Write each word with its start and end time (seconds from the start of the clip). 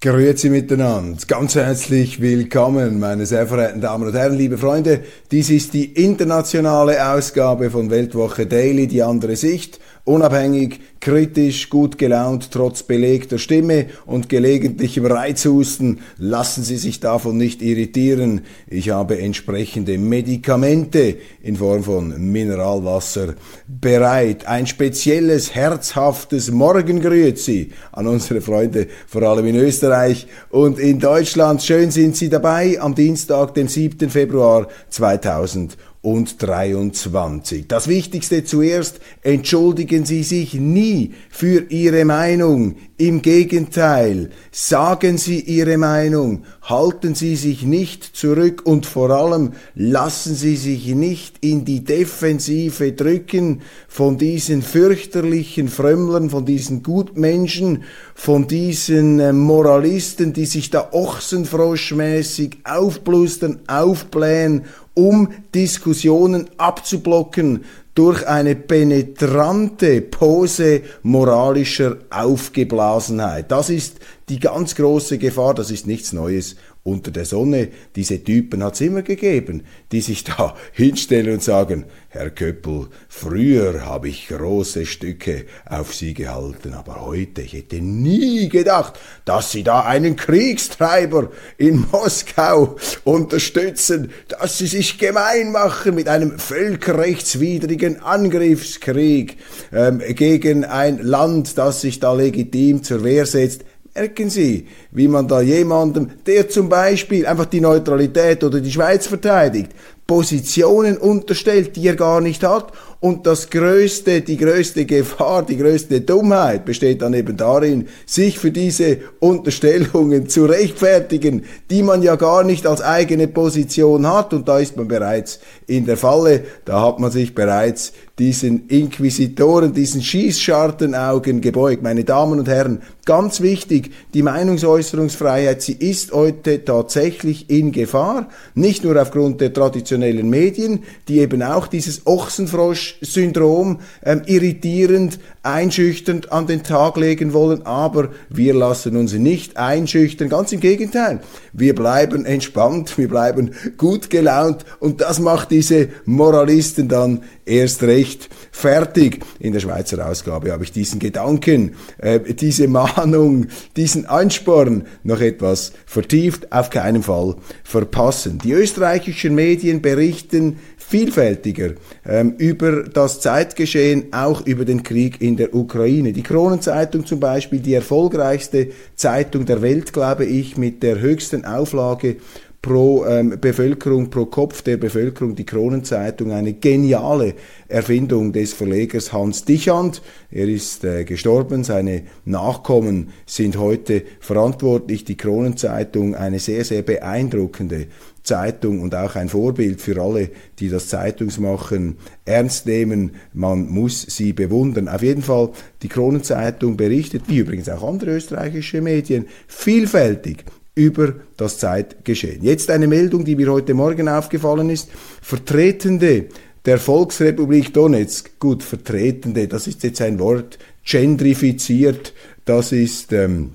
Grüezi 0.00 0.48
miteinander. 0.48 1.18
Ganz 1.26 1.56
herzlich 1.56 2.20
willkommen, 2.20 3.00
meine 3.00 3.26
sehr 3.26 3.48
verehrten 3.48 3.80
Damen 3.80 4.06
und 4.06 4.14
Herren, 4.14 4.38
liebe 4.38 4.56
Freunde. 4.56 5.00
Dies 5.32 5.50
ist 5.50 5.74
die 5.74 5.86
internationale 5.86 7.04
Ausgabe 7.04 7.68
von 7.68 7.90
Weltwoche 7.90 8.46
Daily, 8.46 8.86
die 8.86 9.02
andere 9.02 9.34
Sicht. 9.34 9.80
Unabhängig, 10.08 10.80
kritisch, 11.00 11.68
gut 11.68 11.98
gelaunt, 11.98 12.50
trotz 12.50 12.82
belegter 12.82 13.36
Stimme 13.36 13.88
und 14.06 14.30
gelegentlichem 14.30 15.04
Reizhusten, 15.04 16.00
lassen 16.16 16.64
Sie 16.64 16.78
sich 16.78 16.98
davon 17.00 17.36
nicht 17.36 17.60
irritieren. 17.60 18.40
Ich 18.68 18.88
habe 18.88 19.18
entsprechende 19.18 19.98
Medikamente 19.98 21.18
in 21.42 21.56
Form 21.56 21.84
von 21.84 22.32
Mineralwasser 22.32 23.34
bereit. 23.66 24.46
Ein 24.46 24.66
spezielles, 24.66 25.54
herzhaftes 25.54 26.50
Morgengrüezi 26.50 27.72
an 27.92 28.06
unsere 28.06 28.40
Freunde, 28.40 28.86
vor 29.06 29.24
allem 29.24 29.44
in 29.44 29.56
Österreich 29.56 30.26
und 30.48 30.78
in 30.78 31.00
Deutschland. 31.00 31.62
Schön 31.62 31.90
sind 31.90 32.16
Sie 32.16 32.30
dabei 32.30 32.80
am 32.80 32.94
Dienstag, 32.94 33.52
dem 33.52 33.68
7. 33.68 34.08
Februar 34.08 34.68
2000 34.88 35.76
und 36.08 36.42
23. 36.42 37.68
Das 37.68 37.86
Wichtigste 37.86 38.42
zuerst, 38.42 38.98
entschuldigen 39.22 40.06
Sie 40.06 40.22
sich 40.22 40.54
nie 40.54 41.12
für 41.28 41.66
Ihre 41.68 42.06
Meinung. 42.06 42.76
Im 42.96 43.22
Gegenteil, 43.22 44.30
sagen 44.50 45.18
Sie 45.18 45.38
Ihre 45.38 45.76
Meinung, 45.76 46.44
halten 46.62 47.14
Sie 47.14 47.36
sich 47.36 47.62
nicht 47.62 48.04
zurück 48.16 48.62
und 48.64 48.86
vor 48.86 49.10
allem 49.10 49.52
lassen 49.74 50.34
Sie 50.34 50.56
sich 50.56 50.86
nicht 50.94 51.36
in 51.44 51.64
die 51.64 51.84
Defensive 51.84 52.92
drücken 52.92 53.60
von 53.86 54.18
diesen 54.18 54.62
fürchterlichen 54.62 55.68
Frömmlern, 55.68 56.30
von 56.30 56.44
diesen 56.44 56.82
Gutmenschen, 56.82 57.84
von 58.14 58.48
diesen 58.48 59.20
äh, 59.20 59.32
Moralisten, 59.32 60.32
die 60.32 60.46
sich 60.46 60.70
da 60.70 60.88
ochsenfroschmäßig 60.90 62.58
aufblustern, 62.64 63.60
aufblähen 63.68 64.64
um 64.98 65.28
Diskussionen 65.54 66.50
abzublocken 66.56 67.64
durch 67.94 68.26
eine 68.26 68.56
penetrante 68.56 70.00
Pose 70.02 70.82
moralischer 71.04 71.98
Aufgeblasenheit. 72.10 73.52
Das 73.52 73.70
ist 73.70 73.98
die 74.28 74.40
ganz 74.40 74.74
große 74.74 75.18
Gefahr, 75.18 75.54
das 75.54 75.70
ist 75.70 75.86
nichts 75.86 76.12
Neues 76.12 76.56
unter 76.82 77.10
der 77.10 77.24
Sonne. 77.24 77.68
Diese 77.96 78.22
Typen 78.24 78.62
hat 78.62 78.74
es 78.74 78.80
immer 78.80 79.02
gegeben, 79.02 79.64
die 79.92 80.00
sich 80.00 80.24
da 80.24 80.54
hinstellen 80.72 81.34
und 81.34 81.42
sagen, 81.42 81.84
Herr 82.10 82.30
Köppel, 82.30 82.88
früher 83.08 83.84
habe 83.84 84.08
ich 84.08 84.28
große 84.28 84.86
Stücke 84.86 85.44
auf 85.66 85.94
Sie 85.94 86.14
gehalten, 86.14 86.72
aber 86.72 87.02
heute, 87.04 87.42
ich 87.42 87.52
hätte 87.52 87.82
nie 87.82 88.48
gedacht, 88.48 88.98
dass 89.26 89.52
Sie 89.52 89.62
da 89.62 89.80
einen 89.80 90.16
Kriegstreiber 90.16 91.30
in 91.58 91.86
Moskau 91.92 92.76
unterstützen, 93.04 94.10
dass 94.28 94.56
Sie 94.56 94.66
sich 94.66 94.98
gemein 94.98 95.52
machen 95.52 95.94
mit 95.94 96.08
einem 96.08 96.38
völkerrechtswidrigen 96.38 98.02
Angriffskrieg 98.02 99.36
ähm, 99.70 100.00
gegen 100.08 100.64
ein 100.64 100.98
Land, 100.98 101.58
das 101.58 101.82
sich 101.82 102.00
da 102.00 102.14
legitim 102.14 102.82
zur 102.82 103.04
Wehr 103.04 103.26
setzt. 103.26 103.64
Merken 103.98 104.30
Sie, 104.30 104.64
wie 104.92 105.08
man 105.08 105.26
da 105.26 105.40
jemandem, 105.40 106.08
der 106.24 106.48
zum 106.48 106.68
Beispiel 106.68 107.26
einfach 107.26 107.46
die 107.46 107.60
Neutralität 107.60 108.44
oder 108.44 108.60
die 108.60 108.70
Schweiz 108.70 109.08
verteidigt, 109.08 109.72
Positionen 110.08 110.96
unterstellt, 110.96 111.76
die 111.76 111.86
er 111.86 111.94
gar 111.94 112.22
nicht 112.22 112.42
hat. 112.42 112.72
Und 113.00 113.26
das 113.26 113.50
größte, 113.50 114.22
die 114.22 114.38
größte 114.38 114.86
Gefahr, 114.86 115.44
die 115.44 115.58
größte 115.58 116.00
Dummheit 116.00 116.64
besteht 116.64 117.02
dann 117.02 117.14
eben 117.14 117.36
darin, 117.36 117.86
sich 118.06 118.38
für 118.40 118.50
diese 118.50 118.98
Unterstellungen 119.20 120.28
zu 120.28 120.46
rechtfertigen, 120.46 121.44
die 121.70 121.84
man 121.84 122.02
ja 122.02 122.16
gar 122.16 122.42
nicht 122.42 122.66
als 122.66 122.80
eigene 122.80 123.28
Position 123.28 124.08
hat. 124.08 124.32
Und 124.32 124.48
da 124.48 124.58
ist 124.58 124.76
man 124.76 124.88
bereits 124.88 125.40
in 125.66 125.84
der 125.84 125.98
Falle, 125.98 126.42
da 126.64 126.80
hat 126.80 126.98
man 126.98 127.12
sich 127.12 127.34
bereits 127.34 127.92
diesen 128.18 128.66
Inquisitoren, 128.66 129.74
diesen 129.74 130.02
Schießschartenaugen 130.02 131.40
gebeugt. 131.40 131.84
Meine 131.84 132.02
Damen 132.02 132.40
und 132.40 132.48
Herren, 132.48 132.82
ganz 133.04 133.40
wichtig, 133.42 133.92
die 134.12 134.22
Meinungsäußerungsfreiheit, 134.22 135.62
sie 135.62 135.74
ist 135.74 136.12
heute 136.12 136.64
tatsächlich 136.64 137.48
in 137.48 137.70
Gefahr, 137.70 138.28
nicht 138.54 138.82
nur 138.82 139.00
aufgrund 139.00 139.40
der 139.40 139.52
traditionellen 139.52 139.97
Medien, 140.30 140.84
die 141.08 141.18
eben 141.18 141.42
auch 141.42 141.66
dieses 141.66 142.06
Ochsenfrosch-Syndrom 142.06 143.80
ähm, 144.02 144.22
irritierend, 144.26 145.18
einschüchternd 145.48 146.30
an 146.30 146.46
den 146.46 146.62
Tag 146.62 146.98
legen 146.98 147.32
wollen, 147.32 147.64
aber 147.64 148.10
wir 148.28 148.52
lassen 148.52 148.96
uns 148.96 149.14
nicht 149.14 149.56
einschüchtern, 149.56 150.28
ganz 150.28 150.52
im 150.52 150.60
Gegenteil. 150.60 151.20
Wir 151.54 151.74
bleiben 151.74 152.26
entspannt, 152.26 152.98
wir 152.98 153.08
bleiben 153.08 153.52
gut 153.78 154.10
gelaunt 154.10 154.64
und 154.78 155.00
das 155.00 155.18
macht 155.18 155.50
diese 155.50 155.88
Moralisten 156.04 156.88
dann 156.88 157.22
erst 157.46 157.82
recht 157.82 158.28
fertig. 158.52 159.24
In 159.38 159.54
der 159.54 159.60
Schweizer 159.60 160.06
Ausgabe 160.06 160.52
habe 160.52 160.64
ich 160.64 160.72
diesen 160.72 160.98
Gedanken, 160.98 161.76
äh, 161.96 162.20
diese 162.20 162.68
Mahnung, 162.68 163.46
diesen 163.76 164.04
Ansporn 164.04 164.86
noch 165.02 165.20
etwas 165.20 165.72
vertieft, 165.86 166.52
auf 166.52 166.68
keinen 166.68 167.02
Fall 167.02 167.36
verpassen. 167.64 168.38
Die 168.44 168.52
österreichischen 168.52 169.34
Medien 169.34 169.80
berichten 169.80 170.58
vielfältiger 170.76 171.72
ähm, 172.06 172.34
über 172.38 172.84
das 172.84 173.20
Zeitgeschehen, 173.20 174.12
auch 174.12 174.46
über 174.46 174.64
den 174.64 174.82
Krieg 174.82 175.20
in 175.20 175.37
der 175.38 175.54
Ukraine. 175.54 176.12
Die 176.12 176.22
Kronenzeitung 176.22 177.06
zum 177.06 177.20
Beispiel, 177.20 177.60
die 177.60 177.74
erfolgreichste 177.74 178.68
Zeitung 178.96 179.46
der 179.46 179.62
Welt, 179.62 179.92
glaube 179.92 180.24
ich, 180.24 180.56
mit 180.56 180.82
der 180.82 181.00
höchsten 181.00 181.44
Auflage 181.44 182.16
pro 182.60 183.06
ähm, 183.06 183.38
Bevölkerung, 183.40 184.10
pro 184.10 184.26
Kopf 184.26 184.62
der 184.62 184.76
Bevölkerung 184.76 185.34
die 185.34 185.46
Kronenzeitung, 185.46 186.32
eine 186.32 186.54
geniale 186.54 187.34
Erfindung 187.68 188.32
des 188.32 188.52
Verlegers 188.52 189.12
Hans 189.12 189.44
Dichand. 189.44 190.02
Er 190.30 190.48
ist 190.48 190.84
äh, 190.84 191.04
gestorben, 191.04 191.62
seine 191.62 192.02
Nachkommen 192.24 193.10
sind 193.26 193.58
heute 193.58 194.02
verantwortlich. 194.20 195.04
Die 195.04 195.16
Kronenzeitung, 195.16 196.14
eine 196.14 196.40
sehr, 196.40 196.64
sehr 196.64 196.82
beeindruckende 196.82 197.86
Zeitung 198.28 198.80
und 198.80 198.94
auch 198.94 199.16
ein 199.16 199.28
Vorbild 199.28 199.80
für 199.80 200.00
alle, 200.00 200.30
die 200.60 200.68
das 200.68 200.86
Zeitungsmachen 200.88 201.96
ernst 202.24 202.66
nehmen. 202.66 203.12
Man 203.32 203.68
muss 203.68 204.02
sie 204.02 204.32
bewundern. 204.32 204.88
Auf 204.88 205.02
jeden 205.02 205.22
Fall, 205.22 205.50
die 205.82 205.88
Kronenzeitung 205.88 206.76
berichtet, 206.76 207.24
wie 207.26 207.38
übrigens 207.38 207.68
auch 207.68 207.82
andere 207.82 208.12
österreichische 208.12 208.80
Medien, 208.80 209.26
vielfältig 209.48 210.44
über 210.76 211.14
das 211.36 211.58
Zeitgeschehen. 211.58 212.44
Jetzt 212.44 212.70
eine 212.70 212.86
Meldung, 212.86 213.24
die 213.24 213.34
mir 213.34 213.50
heute 213.50 213.74
Morgen 213.74 214.08
aufgefallen 214.08 214.70
ist. 214.70 214.88
Vertretende 215.20 216.26
der 216.64 216.78
Volksrepublik 216.78 217.72
Donetsk, 217.72 218.38
gut, 218.38 218.62
Vertretende, 218.62 219.48
das 219.48 219.66
ist 219.66 219.82
jetzt 219.82 220.00
ein 220.02 220.18
Wort, 220.18 220.58
gendrifiziert, 220.84 222.12
das 222.44 222.72
ist 222.72 223.12
ähm, 223.12 223.52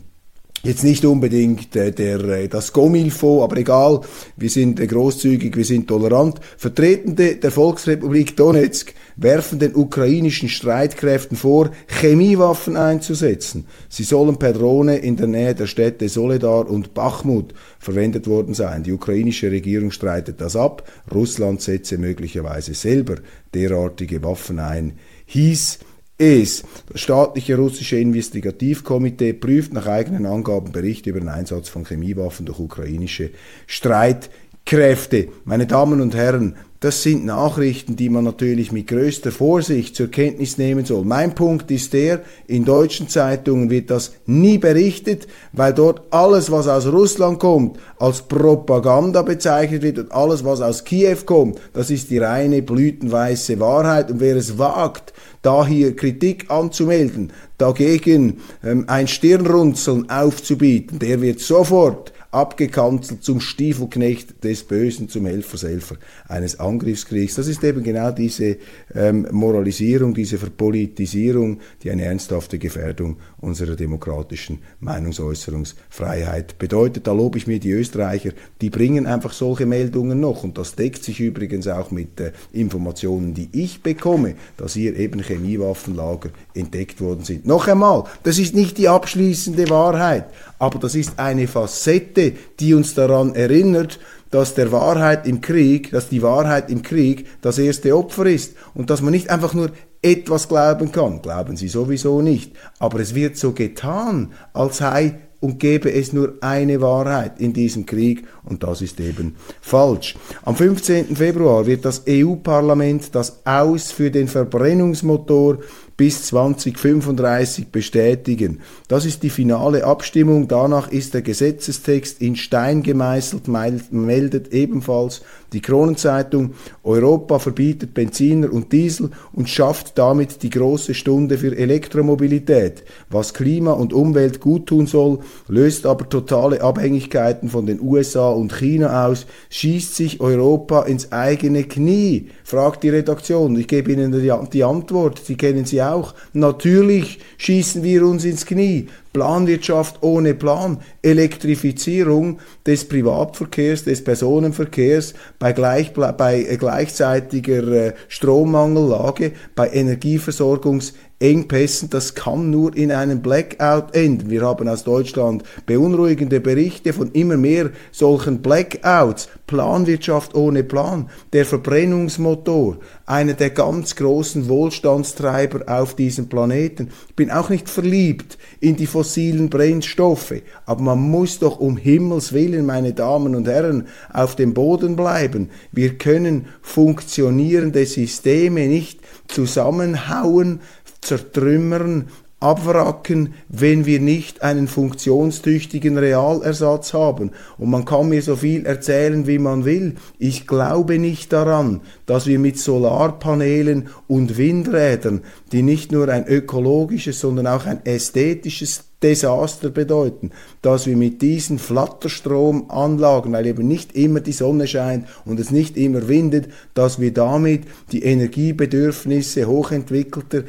Jetzt 0.65 0.86
nicht 0.86 1.04
unbedingt 1.04 1.75
äh, 1.75 1.92
der, 1.92 2.24
äh, 2.24 2.48
das 2.48 2.71
Gomilfo, 2.71 3.44
aber 3.44 3.57
egal, 3.57 4.00
wir 4.38 4.50
sind 4.50 4.80
äh, 4.80 4.88
großzügig, 4.88 5.57
wir 5.57 5.65
sind 5.65 5.89
tolerant. 5.89 6.39
Vertretende 6.56 7.36
der 7.36 7.51
Volksrepublik 7.51 8.38
Donetsk 8.38 8.94
werfen 9.18 9.60
den 9.60 9.75
ukrainischen 9.75 10.48
Streitkräften 10.48 11.36
vor, 11.36 11.71
Chemiewaffen 11.88 12.77
einzusetzen. 12.77 13.65
Sie 13.89 14.04
sollen 14.04 14.38
per 14.38 14.54
Drohne 14.54 15.00
in 15.00 15.18
der 15.18 15.27
Nähe 15.27 15.54
der 15.54 15.68
Städte 15.68 16.07
Soledar 16.07 16.69
und 16.69 16.94
Bachmut 16.94 17.54
verwendet 17.77 18.25
worden 18.25 18.54
sein. 18.54 18.83
Die 18.83 18.94
ukrainische 18.94 19.51
Regierung 19.51 19.92
streitet 19.92 20.39
das 20.39 20.56
ab. 20.56 20.89
Russland 21.13 21.62
setze 21.62 21.98
möglicherweise 21.98 22.74
selber 22.74 23.15
derartige 23.54 24.24
Waffen 24.24 24.60
ein. 24.60 24.94
Hieß 25.25 25.80
es. 26.18 26.63
Das 26.92 27.01
staatliche 27.01 27.56
russische 27.57 27.98
Investigativkomitee 27.98 29.33
prüft 29.33 29.74
nach 29.74 29.88
eigenen 29.88 30.25
Angaben 30.25 30.71
Berichte 30.71 31.10
über 31.10 31.19
den 31.19 31.30
Einsatz 31.30 31.69
von 31.69 31.86
Chemiewaffen 31.86 32.45
durch 32.45 32.60
ukrainische 32.60 33.31
Streitkräfte. 33.68 34.44
Kräfte. 34.65 35.27
Meine 35.44 35.68
Damen 35.68 36.00
und 36.00 36.15
Herren, 36.15 36.56
das 36.83 37.01
sind 37.01 37.24
Nachrichten, 37.24 37.95
die 37.95 38.09
man 38.09 38.25
natürlich 38.25 38.74
mit 38.74 38.88
größter 38.88 39.31
Vorsicht 39.31 39.95
zur 39.95 40.12
Kenntnis 40.12 40.57
nehmen 40.57 40.83
soll. 40.83 41.06
Mein 41.06 41.33
Punkt 41.33 41.71
ist 41.71 41.94
der, 41.94 42.24
in 42.45 42.65
deutschen 42.65 43.07
Zeitungen 43.07 43.69
wird 43.69 43.89
das 43.89 44.12
nie 44.25 44.57
berichtet, 44.57 45.27
weil 45.53 45.74
dort 45.74 46.01
alles, 46.12 46.51
was 46.51 46.68
aus 46.68 46.85
Russland 46.88 47.39
kommt, 47.39 47.80
als 48.00 48.24
Propaganda 48.24 49.21
bezeichnet 49.21 49.81
wird 49.81 49.97
und 49.97 50.12
alles, 50.12 50.44
was 50.44 50.59
aus 50.59 50.83
Kiew 50.83 51.19
kommt, 51.25 51.57
das 51.71 51.89
ist 51.89 52.09
die 52.09 52.18
reine 52.18 52.62
blütenweiße 52.62 53.62
Wahrheit. 53.62 54.12
Und 54.12 54.19
wer 54.19 54.36
es 54.36 54.57
wagt, 54.57 55.13
da 55.41 55.65
hier 55.65 55.95
Kritik 55.95 56.51
anzumelden, 56.51 57.31
dagegen 57.57 58.41
ähm, 58.62 58.83
ein 58.88 59.07
Stirnrunzeln 59.07 60.09
aufzubieten, 60.09 61.00
der 61.00 61.21
wird 61.21 61.39
sofort 61.39 62.12
abgekanzelt 62.33 63.24
zum 63.24 63.39
Stiefelknecht 63.39 64.44
des 64.44 64.63
Bösen, 64.63 65.09
zum 65.09 65.25
Helfershelfer 65.25 65.97
eines 66.27 66.59
Angriffskriegs. 66.59 67.35
Das 67.35 67.47
ist 67.47 67.63
eben 67.63 67.83
genau 67.83 68.12
diese 68.12 68.57
ähm, 68.95 69.27
Moralisierung, 69.31 70.13
diese 70.13 70.38
Verpolitisierung, 70.38 71.59
die 71.83 71.91
eine 71.91 72.06
ernsthafte 72.06 72.57
Gefährdung 72.57 73.18
unserer 73.43 73.75
demokratischen 73.75 74.59
Meinungsäußerungsfreiheit 74.79 76.57
bedeutet. 76.57 77.07
Da 77.07 77.11
lobe 77.11 77.37
ich 77.37 77.45
mir 77.45 77.59
die 77.59 77.71
Österreicher, 77.71 78.31
die 78.61 78.69
bringen 78.69 79.05
einfach 79.05 79.33
solche 79.33 79.65
Meldungen 79.65 80.19
noch 80.19 80.43
und 80.43 80.57
das 80.57 80.75
deckt 80.75 81.03
sich 81.03 81.19
übrigens 81.19 81.67
auch 81.67 81.91
mit 81.91 82.19
äh, 82.19 82.31
Informationen, 82.53 83.33
die 83.33 83.49
ich 83.51 83.83
bekomme, 83.83 84.35
dass 84.57 84.73
hier 84.73 84.95
eben 84.97 85.21
Chemiewaffenlager 85.21 86.29
entdeckt 86.53 87.01
worden 87.01 87.23
sind. 87.23 87.45
Noch 87.45 87.67
einmal, 87.67 88.05
das 88.23 88.39
ist 88.39 88.55
nicht 88.55 88.77
die 88.77 88.87
abschließende 88.87 89.69
Wahrheit, 89.69 90.25
aber 90.57 90.79
das 90.79 90.95
ist 90.95 91.19
eine 91.19 91.47
Facette, 91.47 92.33
die 92.59 92.73
uns 92.73 92.93
daran 92.95 93.35
erinnert, 93.35 93.99
dass 94.31 94.55
der 94.55 94.71
Wahrheit 94.71 95.27
im 95.27 95.41
Krieg, 95.41 95.91
dass 95.91 96.09
die 96.09 96.23
Wahrheit 96.23 96.71
im 96.71 96.81
Krieg 96.81 97.27
das 97.41 97.59
erste 97.59 97.95
Opfer 97.95 98.25
ist 98.25 98.55
und 98.73 98.89
dass 98.89 99.01
man 99.01 99.11
nicht 99.11 99.29
einfach 99.29 99.53
nur 99.53 99.69
etwas 100.03 100.47
glauben 100.47 100.91
kann. 100.91 101.21
Glauben 101.21 101.57
Sie 101.57 101.67
sowieso 101.67 102.21
nicht. 102.21 102.51
Aber 102.79 103.00
es 103.00 103.15
wird 103.15 103.38
so 103.38 103.53
getan, 103.53 104.33
als 104.53 104.77
sei 104.77 105.15
und 105.44 105.59
gäbe 105.59 105.91
es 105.91 106.13
nur 106.13 106.35
eine 106.39 106.79
Wahrheit 106.79 107.41
in 107.41 107.51
diesem 107.51 107.85
Krieg 107.85 108.25
und 108.45 108.63
das 108.63 108.81
ist 108.81 109.01
eben 109.01 109.35
falsch. 109.59 110.15
Am 110.44 110.55
15. 110.55 111.17
Februar 111.17 111.65
wird 111.65 111.83
das 111.83 112.03
EU-Parlament 112.07 113.13
das 113.13 113.45
Aus 113.45 113.91
für 113.91 114.09
den 114.09 114.29
Verbrennungsmotor 114.29 115.57
bis 115.97 116.27
2035 116.27 117.67
bestätigen. 117.67 118.61
Das 118.88 119.03
ist 119.05 119.21
die 119.21 119.29
finale 119.29 119.83
Abstimmung. 119.83 120.47
Danach 120.47 120.89
ist 120.89 121.13
der 121.13 121.21
Gesetzestext 121.21 122.21
in 122.21 122.38
Stein 122.38 122.81
gemeißelt, 122.81 123.50
meldet 123.91 124.53
ebenfalls 124.53 125.23
die 125.53 125.61
Kronenzeitung. 125.61 126.53
Europa 126.83 127.39
verbietet 127.39 127.94
Benziner 127.94 128.51
und 128.51 128.71
Diesel 128.71 129.11
und 129.31 129.50
schafft 129.50 129.97
damit 129.97 130.44
die 130.44 130.50
große 130.50 130.94
Stunde 130.94 131.38
für 131.38 131.55
Elektromobilität. 131.55 132.83
Was 133.09 133.33
Klima 133.33 133.71
und 133.71 133.94
Umwelt 133.94 134.39
guttun 134.39 134.88
soll, 134.88 135.19
löst 135.47 135.85
aber 135.85 136.09
totale 136.09 136.61
Abhängigkeiten 136.61 137.50
von 137.50 137.65
den 137.65 137.79
USA 137.81 138.29
und 138.29 138.53
China 138.53 139.07
aus, 139.07 139.25
schießt 139.50 139.95
sich 139.95 140.19
Europa 140.19 140.83
ins 140.83 141.11
eigene 141.11 141.63
Knie, 141.63 142.29
fragt 142.44 142.83
die 142.83 142.89
Redaktion. 142.89 143.55
Ich 143.55 143.67
gebe 143.67 143.91
Ihnen 143.91 144.11
die, 144.51 144.63
Antwort, 144.63 145.21
Sie 145.23 145.35
kennen 145.35 145.65
sie 145.65 145.81
auch. 145.81 146.13
Natürlich 146.33 147.19
schießen 147.38 147.83
wir 147.83 148.05
uns 148.05 148.25
ins 148.25 148.45
Knie. 148.45 148.88
Planwirtschaft 149.13 150.01
ohne 150.01 150.33
Plan, 150.33 150.80
Elektrifizierung 151.04 152.39
des 152.65 152.88
Privatverkehrs, 152.88 153.83
des 153.83 154.04
Personenverkehrs 154.04 155.13
bei, 155.39 155.54
gleich, 155.54 155.94
bei 155.94 156.42
gleichzeitiger 156.60 157.68
äh, 157.68 157.94
Strommangellage, 158.07 159.31
bei 159.56 159.69
Energieversorgungs 159.69 160.94
Engpässen, 161.23 161.89
das 161.89 162.15
kann 162.15 162.49
nur 162.49 162.75
in 162.75 162.91
einem 162.91 163.21
Blackout 163.21 163.95
enden. 163.95 164.29
Wir 164.29 164.41
haben 164.41 164.67
aus 164.67 164.83
Deutschland 164.83 165.43
beunruhigende 165.65 166.41
Berichte 166.41 166.91
von 166.91 167.11
immer 167.13 167.37
mehr 167.37 167.69
solchen 167.91 168.41
Blackouts. 168.41 169.29
Planwirtschaft 169.53 170.33
ohne 170.33 170.63
Plan, 170.63 171.11
der 171.31 171.45
Verbrennungsmotor, 171.45 172.77
einer 173.05 173.33
der 173.33 173.51
ganz 173.51 173.95
großen 173.95 174.49
Wohlstandstreiber 174.49 175.65
auf 175.67 175.95
diesem 175.95 176.27
Planeten. 176.27 176.89
Ich 177.09 177.15
bin 177.15 177.29
auch 177.29 177.49
nicht 177.49 177.69
verliebt 177.69 178.39
in 178.61 178.77
die 178.77 178.87
fossilen 178.87 179.51
Brennstoffe, 179.51 180.33
aber 180.65 180.81
man 180.81 180.99
muss 181.01 181.37
doch 181.37 181.59
um 181.59 181.77
Himmels 181.77 182.33
willen, 182.33 182.65
meine 182.65 182.93
Damen 182.93 183.35
und 183.35 183.47
Herren, 183.47 183.87
auf 184.11 184.35
dem 184.35 184.55
Boden 184.55 184.95
bleiben. 184.95 185.51
Wir 185.71 185.99
können 185.99 186.47
funktionierende 186.63 187.85
Systeme 187.85 188.67
nicht 188.67 189.01
zusammenhauen, 189.27 190.61
zertrümmern, 191.03 192.07
abwracken, 192.44 193.33
wenn 193.47 193.85
wir 193.85 194.00
nicht 194.00 194.44
einen 194.44 194.67
funktionstüchtigen 194.67 195.97
Realersatz 195.97 196.94
haben. 196.94 197.31
Und 197.57 197.69
man 197.69 197.85
kann 197.85 198.09
mir 198.09 198.21
so 198.21 198.35
viel 198.35 198.65
erzählen, 198.65 199.25
wie 199.25 199.39
man 199.39 199.63
will. 199.63 199.95
Ich 200.19 200.45
glaube 200.45 201.00
nicht 201.00 201.31
daran, 201.31 201.81
dass 202.05 202.27
wir 202.27 202.39
mit 202.39 202.59
Solarpanelen 202.59 203.88
und 204.07 204.38
Windrädern, 204.38 205.21
die 205.53 205.61
nicht 205.61 205.91
nur 205.94 206.09
ein 206.09 206.27
ökologisches, 206.27 207.19
sondern 207.19 207.47
auch 207.47 207.65
ein 207.65 207.85
ästhetisches 207.85 208.85
Desaster 209.01 209.69
bedeuten, 209.69 210.31
dass 210.61 210.88
wir 210.88 210.95
mit 210.95 211.21
diesen 211.21 211.59
Flatterstromanlagen, 211.59 213.33
weil 213.33 213.45
eben 213.45 213.67
nicht 213.67 213.95
immer 213.95 214.21
die 214.21 214.31
Sonne 214.31 214.65
scheint 214.65 215.07
und 215.25 215.39
es 215.41 215.51
nicht 215.51 215.75
immer 215.75 216.07
windet, 216.07 216.47
dass 216.73 217.01
wir 217.01 217.13
damit 217.13 217.63
die 217.91 218.03
Energiebedürfnisse 218.03 219.45
hochentwickelter 219.45 220.44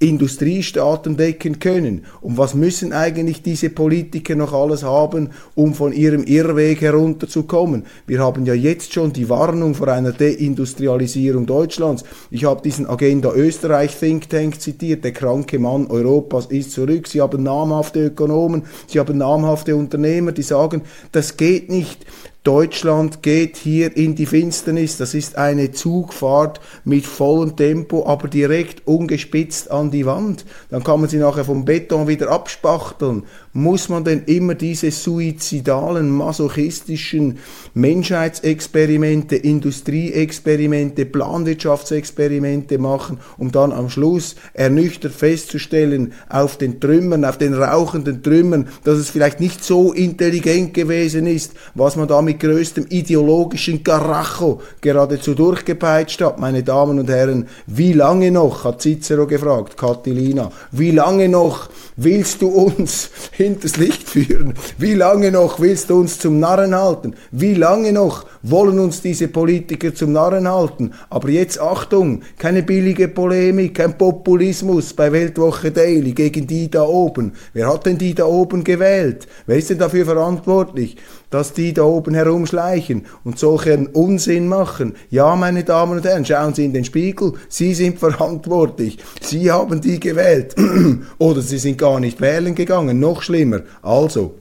Industriestaaten 0.00 1.16
decken 1.16 1.58
können. 1.58 2.04
Und 2.20 2.38
was 2.38 2.54
müssen 2.54 2.92
eigentlich 2.92 3.42
diese 3.42 3.68
Politiker 3.68 4.36
noch 4.36 4.52
alles 4.52 4.84
haben, 4.84 5.30
um 5.56 5.74
von 5.74 5.92
ihrem 5.92 6.22
Irrweg 6.22 6.80
herunterzukommen? 6.80 7.84
Wir 8.06 8.20
haben 8.20 8.46
ja 8.46 8.54
jetzt 8.54 8.92
schon 8.92 9.12
die 9.12 9.28
Warnung 9.28 9.74
vor 9.74 9.88
einer 9.88 10.12
Deindustrialisierung 10.12 11.46
Deutschlands. 11.46 12.04
Ich 12.30 12.44
habe 12.44 12.62
diesen 12.62 12.86
Agenda 12.88 13.32
Österreich 13.32 13.96
Think 13.98 14.30
Tank 14.30 14.60
zitiert. 14.60 15.02
Der 15.02 15.12
kranke 15.12 15.58
Mann 15.58 15.88
Europas 15.88 16.46
ist 16.46 16.70
zurück. 16.70 17.08
Sie 17.08 17.20
haben 17.20 17.42
namhafte 17.42 18.06
Ökonomen, 18.06 18.66
sie 18.86 19.00
haben 19.00 19.18
namhafte 19.18 19.74
Unternehmer, 19.74 20.30
die 20.30 20.42
sagen, 20.42 20.82
das 21.10 21.36
geht 21.36 21.70
nicht. 21.70 22.06
Deutschland 22.44 23.22
geht 23.22 23.56
hier 23.56 23.96
in 23.96 24.14
die 24.14 24.24
Finsternis. 24.24 24.96
Das 24.96 25.12
ist 25.12 25.36
eine 25.36 25.72
Zugfahrt 25.72 26.60
mit 26.84 27.04
vollem 27.04 27.56
Tempo, 27.56 28.06
aber 28.06 28.28
direkt 28.28 28.86
ungespitzt 28.86 29.70
an 29.70 29.90
die 29.90 30.06
Wand. 30.06 30.44
Dann 30.70 30.84
kann 30.84 31.00
man 31.00 31.10
sie 31.10 31.18
nachher 31.18 31.44
vom 31.44 31.64
Beton 31.64 32.06
wieder 32.06 32.30
abspachteln. 32.30 33.24
Muss 33.52 33.88
man 33.88 34.04
denn 34.04 34.22
immer 34.26 34.54
diese 34.54 34.92
suizidalen, 34.92 36.10
masochistischen 36.10 37.38
Menschheitsexperimente, 37.74 39.34
Industrieexperimente, 39.34 41.06
Planwirtschaftsexperimente 41.06 42.78
machen, 42.78 43.18
um 43.36 43.50
dann 43.50 43.72
am 43.72 43.90
Schluss 43.90 44.36
ernüchtert 44.54 45.12
festzustellen, 45.12 46.12
auf 46.28 46.56
den 46.56 46.78
Trümmern, 46.80 47.24
auf 47.24 47.36
den 47.36 47.52
rauchenden 47.52 48.22
Trümmern, 48.22 48.68
dass 48.84 48.98
es 48.98 49.10
vielleicht 49.10 49.40
nicht 49.40 49.64
so 49.64 49.92
intelligent 49.92 50.72
gewesen 50.72 51.26
ist, 51.26 51.54
was 51.74 51.96
man 51.96 52.06
da 52.06 52.22
mit 52.28 52.40
größtem 52.40 52.84
ideologischen 52.90 53.82
Garacho 53.82 54.60
geradezu 54.82 55.34
durchgepeitscht 55.34 56.20
hat. 56.20 56.38
Meine 56.38 56.62
Damen 56.62 56.98
und 56.98 57.08
Herren, 57.08 57.48
wie 57.66 57.94
lange 57.94 58.30
noch, 58.30 58.64
hat 58.64 58.82
Cicero 58.82 59.26
gefragt, 59.26 59.78
Catilina, 59.78 60.52
wie 60.70 60.90
lange 60.90 61.30
noch 61.30 61.70
willst 61.96 62.42
du 62.42 62.48
uns 62.48 63.10
hinters 63.32 63.78
Licht 63.78 64.06
führen? 64.06 64.52
Wie 64.76 64.92
lange 64.92 65.32
noch 65.32 65.58
willst 65.58 65.88
du 65.88 66.00
uns 66.00 66.18
zum 66.18 66.38
Narren 66.38 66.74
halten? 66.74 67.14
Wie 67.30 67.54
lange 67.54 67.94
noch 67.94 68.26
wollen 68.42 68.78
uns 68.78 69.00
diese 69.00 69.28
Politiker 69.28 69.94
zum 69.94 70.12
Narren 70.12 70.46
halten? 70.46 70.92
Aber 71.08 71.30
jetzt 71.30 71.58
Achtung, 71.58 72.20
keine 72.36 72.62
billige 72.62 73.08
Polemik, 73.08 73.74
kein 73.74 73.96
Populismus 73.96 74.92
bei 74.92 75.10
Weltwoche 75.12 75.70
Daily 75.70 76.12
gegen 76.12 76.46
die 76.46 76.70
da 76.70 76.82
oben. 76.82 77.32
Wer 77.54 77.72
hat 77.72 77.86
denn 77.86 77.96
die 77.96 78.14
da 78.14 78.26
oben 78.26 78.64
gewählt? 78.64 79.26
Wer 79.46 79.56
ist 79.56 79.70
denn 79.70 79.78
dafür 79.78 80.04
verantwortlich? 80.04 80.98
Dass 81.30 81.52
die 81.52 81.72
da 81.72 81.82
oben 81.82 82.14
herumschleichen 82.14 83.06
und 83.24 83.38
solchen 83.38 83.86
Unsinn 83.88 84.48
machen. 84.48 84.94
Ja, 85.10 85.36
meine 85.36 85.64
Damen 85.64 85.98
und 85.98 86.04
Herren, 86.04 86.24
schauen 86.24 86.54
Sie 86.54 86.64
in 86.64 86.72
den 86.72 86.84
Spiegel, 86.84 87.32
Sie 87.48 87.74
sind 87.74 87.98
verantwortlich. 87.98 88.98
Sie 89.20 89.50
haben 89.50 89.80
die 89.80 90.00
gewählt. 90.00 90.54
Oder 91.18 91.42
Sie 91.42 91.58
sind 91.58 91.78
gar 91.78 92.00
nicht 92.00 92.20
wählen 92.20 92.54
gegangen, 92.54 93.00
noch 93.00 93.22
schlimmer. 93.22 93.62
Also, 93.82 94.34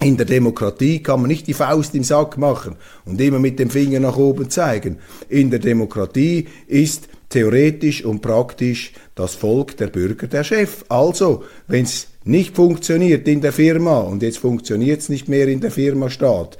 in 0.00 0.16
der 0.16 0.26
Demokratie 0.26 1.02
kann 1.02 1.20
man 1.20 1.28
nicht 1.28 1.46
die 1.46 1.54
Faust 1.54 1.94
im 1.94 2.04
Sack 2.04 2.36
machen 2.36 2.76
und 3.04 3.20
immer 3.20 3.38
mit 3.38 3.58
dem 3.58 3.70
Finger 3.70 4.00
nach 4.00 4.16
oben 4.16 4.50
zeigen. 4.50 4.98
In 5.28 5.50
der 5.50 5.60
Demokratie 5.60 6.48
ist 6.66 7.08
theoretisch 7.28 8.04
und 8.04 8.20
praktisch 8.20 8.92
das 9.14 9.34
Volk, 9.34 9.76
der 9.76 9.86
Bürger, 9.86 10.26
der 10.26 10.44
Chef. 10.44 10.84
Also, 10.88 11.44
wenn 11.68 11.84
es 11.84 12.08
nicht 12.24 12.56
funktioniert 12.56 13.28
in 13.28 13.40
der 13.40 13.52
Firma 13.52 14.00
und 14.00 14.22
jetzt 14.22 14.38
funktioniert 14.38 15.00
es 15.00 15.08
nicht 15.08 15.28
mehr 15.28 15.48
in 15.48 15.60
der 15.60 15.70
Firma 15.70 16.10
Staat, 16.10 16.58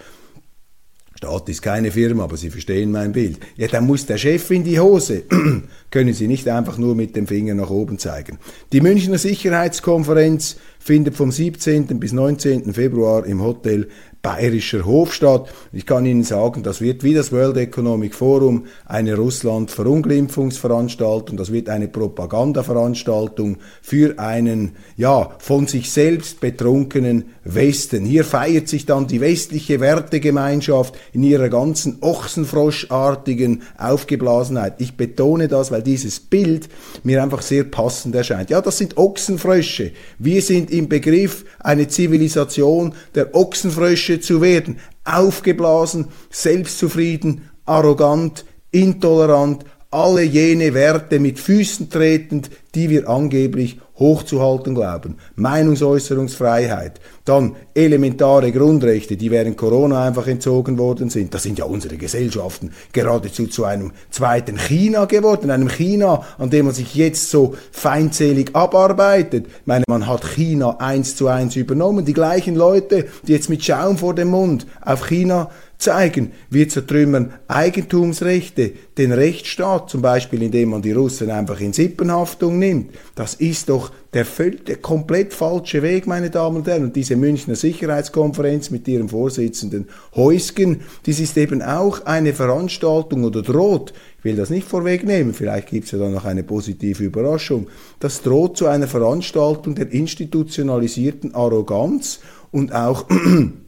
Staat 1.25 1.49
ist 1.49 1.63
keine 1.63 1.91
Firma, 1.91 2.25
aber 2.25 2.37
Sie 2.37 2.51
verstehen 2.51 2.91
mein 2.91 3.13
Bild. 3.13 3.39
Ja, 3.57 3.67
dann 3.69 3.87
muss 3.87 4.05
der 4.05 4.19
Chef 4.19 4.51
in 4.51 4.63
die 4.63 4.79
Hose. 4.79 5.23
Können 5.91 6.13
Sie 6.13 6.29
nicht 6.29 6.47
einfach 6.49 6.77
nur 6.77 6.95
mit 6.95 7.17
dem 7.17 7.27
Finger 7.27 7.55
nach 7.55 7.71
oben 7.71 7.99
zeigen. 7.99 8.39
Die 8.73 8.83
Münchner 8.83 9.17
Sicherheitskonferenz 9.17 10.57
findet 10.79 11.15
vom 11.15 11.33
17. 11.33 11.87
bis 11.99 12.13
19. 12.13 12.75
Februar 12.75 13.25
im 13.25 13.43
Hotel 13.43 13.89
Bayerischer 14.25 14.85
Hofstadt. 14.87 15.53
Ich 15.71 15.85
kann 15.85 16.07
Ihnen 16.07 16.25
sagen, 16.25 16.63
das 16.63 16.81
wird 16.81 17.05
wie 17.05 17.13
das 17.13 17.31
World 17.31 17.59
Economic 17.59 18.15
Forum 18.15 18.65
eine 18.87 19.17
Russland-Verunglimpfungsveranstaltung, 19.17 21.37
das 21.37 21.53
wird 21.53 21.69
eine 21.69 21.89
Propagandaveranstaltung 21.89 23.59
für 23.83 24.19
einen, 24.19 24.77
ja, 24.97 25.29
von 25.39 25.67
sich 25.67 25.93
selbst 25.93 26.41
betrunkenen 26.41 27.35
Westen. 27.45 28.07
Hier 28.07 28.25
feiert 28.25 28.69
sich 28.69 28.87
dann 28.87 29.07
die 29.07 29.21
westliche 29.21 29.81
Wertegemeinschaft 29.81 30.95
in 31.13 31.23
ihrer 31.23 31.51
ganzen 31.51 31.99
Ochsenfroschartigen 32.01 33.61
Aufgeblasenheit. 33.77 34.77
Ich 34.79 34.97
betone 34.97 35.49
das, 35.49 35.71
weil 35.71 35.83
dieses 35.83 36.19
Bild 36.19 36.71
mir 37.03 37.23
einfach 37.23 37.43
sehr 37.43 37.65
passend 37.65 38.15
erscheint. 38.15 38.49
Ja, 38.49 38.63
das 38.63 38.79
sind 38.79 38.97
Ochsenfrösche. 38.97 39.93
Wir 40.19 40.41
sind 40.41 40.71
im 40.71 40.89
Begriff, 40.89 41.45
eine 41.61 41.89
Zivilisation 41.89 42.95
der 43.15 43.35
Ochsenfrösche 43.35 44.14
Menschen 44.15 44.23
zu 44.23 44.41
werden. 44.41 44.79
Aufgeblasen, 45.05 46.07
selbstzufrieden, 46.31 47.51
arrogant, 47.65 48.45
intolerant, 48.71 49.65
alle 49.91 50.23
jene 50.23 50.75
Werte 50.75 51.21
mit 51.21 51.39
Füßen 51.39 51.91
tretend, 51.91 52.51
die 52.75 52.91
wir 52.91 53.09
angeblich 53.09 53.79
hochzuhalten 53.97 54.75
glauben. 54.75 55.19
Meinungsäußerungsfreiheit, 55.37 57.01
dann 57.25 57.55
elementare 57.75 58.51
Grundrechte, 58.51 59.17
die 59.17 59.31
während 59.31 59.57
Corona 59.57 60.05
einfach 60.05 60.27
entzogen 60.27 60.79
worden 60.79 61.11
sind. 61.11 61.33
Da 61.33 61.39
sind 61.39 61.59
ja 61.59 61.65
unsere 61.65 61.97
Gesellschaften 61.97 62.73
geradezu 62.93 63.47
zu 63.47 63.65
einem 63.65 63.93
zweiten 64.11 64.59
China 64.59 65.05
geworden, 65.05 65.51
einem 65.51 65.69
China, 65.69 66.23
an 66.39 66.51
dem 66.51 66.67
man 66.67 66.75
sich 66.75 66.95
jetzt 66.95 67.31
so 67.31 67.55
feindselig 67.71 68.55
abarbeitet. 68.55 69.47
Ich 69.47 69.67
meine, 69.67 69.85
man 69.89 70.07
hat 70.07 70.25
China 70.25 70.77
eins 70.81 71.17
zu 71.17 71.29
eins 71.29 71.55
übernommen. 71.55 72.05
Die 72.05 72.13
gleichen 72.13 72.57
Leute, 72.57 73.07
die 73.27 73.33
jetzt 73.33 73.49
mit 73.49 73.65
Schaum 73.65 73.97
vor 73.97 74.15
dem 74.15 74.29
Mund 74.29 74.67
auf 74.81 75.07
China 75.07 75.51
zeigen. 75.79 76.33
Wir 76.51 76.69
zertrümmern 76.69 77.35
Eigentumsrechte, 77.49 78.73
den 78.97 79.13
Rechtsstaat, 79.13 79.91
zum 79.91 80.03
Beispiel 80.03 80.43
indem 80.43 80.71
man 80.71 80.83
die 80.83 80.93
Russen 80.93 81.31
einfach 81.31 81.61
in 81.61 81.73
Sippenhaftung 81.73 82.59
nimmt. 82.59 82.91
Das 83.15 83.35
ist 83.35 83.69
doch 83.69 83.91
der, 84.13 84.25
der 84.67 84.77
komplett 84.77 85.35
falsche 85.35 85.83
Weg, 85.83 86.07
meine 86.07 86.31
Damen 86.31 86.59
und 86.59 86.69
Herren. 86.69 86.85
Und 86.85 86.97
diese 86.97 87.17
Münchner 87.17 87.57
Sicherheitskonferenz 87.57 88.71
mit 88.71 88.87
ihrem 88.87 89.09
Vorsitzenden 89.09 89.89
Heusgen, 90.15 90.83
dies 91.05 91.21
ist 91.21 91.37
eben 91.37 91.63
auch 91.63 92.07
eine 92.07 92.33
Veranstaltung 92.33 93.25
oder 93.25 93.43
droht, 93.43 93.93
ich 94.19 94.25
will 94.25 94.37
das 94.37 94.51
nicht 94.51 94.67
vorwegnehmen, 94.67 95.35
vielleicht 95.35 95.69
gibt 95.69 95.85
es 95.85 95.91
ja 95.91 95.99
dann 95.99 96.13
noch 96.13 96.25
eine 96.25 96.45
positive 96.45 97.05
Überraschung, 97.05 97.67
das 98.01 98.23
droht 98.23 98.57
zu 98.57 98.67
einer 98.67 98.87
Veranstaltung 98.87 99.75
der 99.75 99.93
institutionalisierten 99.93 101.35
Arroganz 101.35 102.21
und 102.51 102.73
auch 102.73 103.07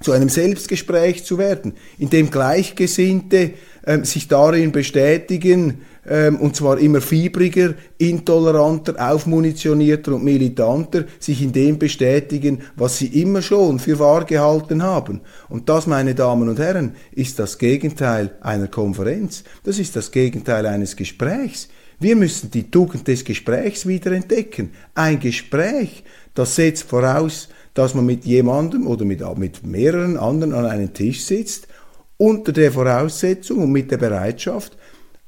zu 0.00 0.12
einem 0.12 0.28
Selbstgespräch 0.28 1.24
zu 1.24 1.38
werden, 1.38 1.74
in 1.98 2.10
dem 2.10 2.30
Gleichgesinnte 2.30 3.52
ähm, 3.84 4.04
sich 4.04 4.28
darin 4.28 4.70
bestätigen, 4.70 5.82
ähm, 6.08 6.36
und 6.36 6.56
zwar 6.56 6.78
immer 6.78 7.00
fiebriger, 7.00 7.74
intoleranter, 7.98 8.94
aufmunitionierter 8.98 10.14
und 10.14 10.24
militanter, 10.24 11.04
sich 11.18 11.42
in 11.42 11.52
dem 11.52 11.78
bestätigen, 11.78 12.62
was 12.76 12.98
sie 12.98 13.20
immer 13.20 13.42
schon 13.42 13.78
für 13.78 13.98
wahr 13.98 14.24
gehalten 14.24 14.82
haben. 14.82 15.20
Und 15.48 15.68
das, 15.68 15.86
meine 15.86 16.14
Damen 16.14 16.48
und 16.48 16.58
Herren, 16.58 16.94
ist 17.12 17.38
das 17.38 17.58
Gegenteil 17.58 18.30
einer 18.40 18.68
Konferenz. 18.68 19.44
Das 19.64 19.78
ist 19.78 19.96
das 19.96 20.10
Gegenteil 20.10 20.66
eines 20.66 20.96
Gesprächs. 20.96 21.68
Wir 22.00 22.14
müssen 22.14 22.50
die 22.52 22.70
Tugend 22.70 23.08
des 23.08 23.24
Gesprächs 23.24 23.84
wieder 23.84 24.12
entdecken. 24.12 24.70
Ein 24.94 25.18
Gespräch, 25.18 26.04
das 26.32 26.54
setzt 26.54 26.84
voraus, 26.84 27.48
dass 27.78 27.94
man 27.94 28.06
mit 28.06 28.24
jemandem 28.24 28.88
oder 28.88 29.04
mit, 29.04 29.22
mit 29.38 29.64
mehreren 29.64 30.16
anderen 30.16 30.52
an 30.52 30.66
einem 30.66 30.92
Tisch 30.92 31.22
sitzt, 31.22 31.68
unter 32.16 32.50
der 32.50 32.72
Voraussetzung 32.72 33.58
und 33.58 33.70
mit 33.70 33.92
der 33.92 33.98
Bereitschaft 33.98 34.76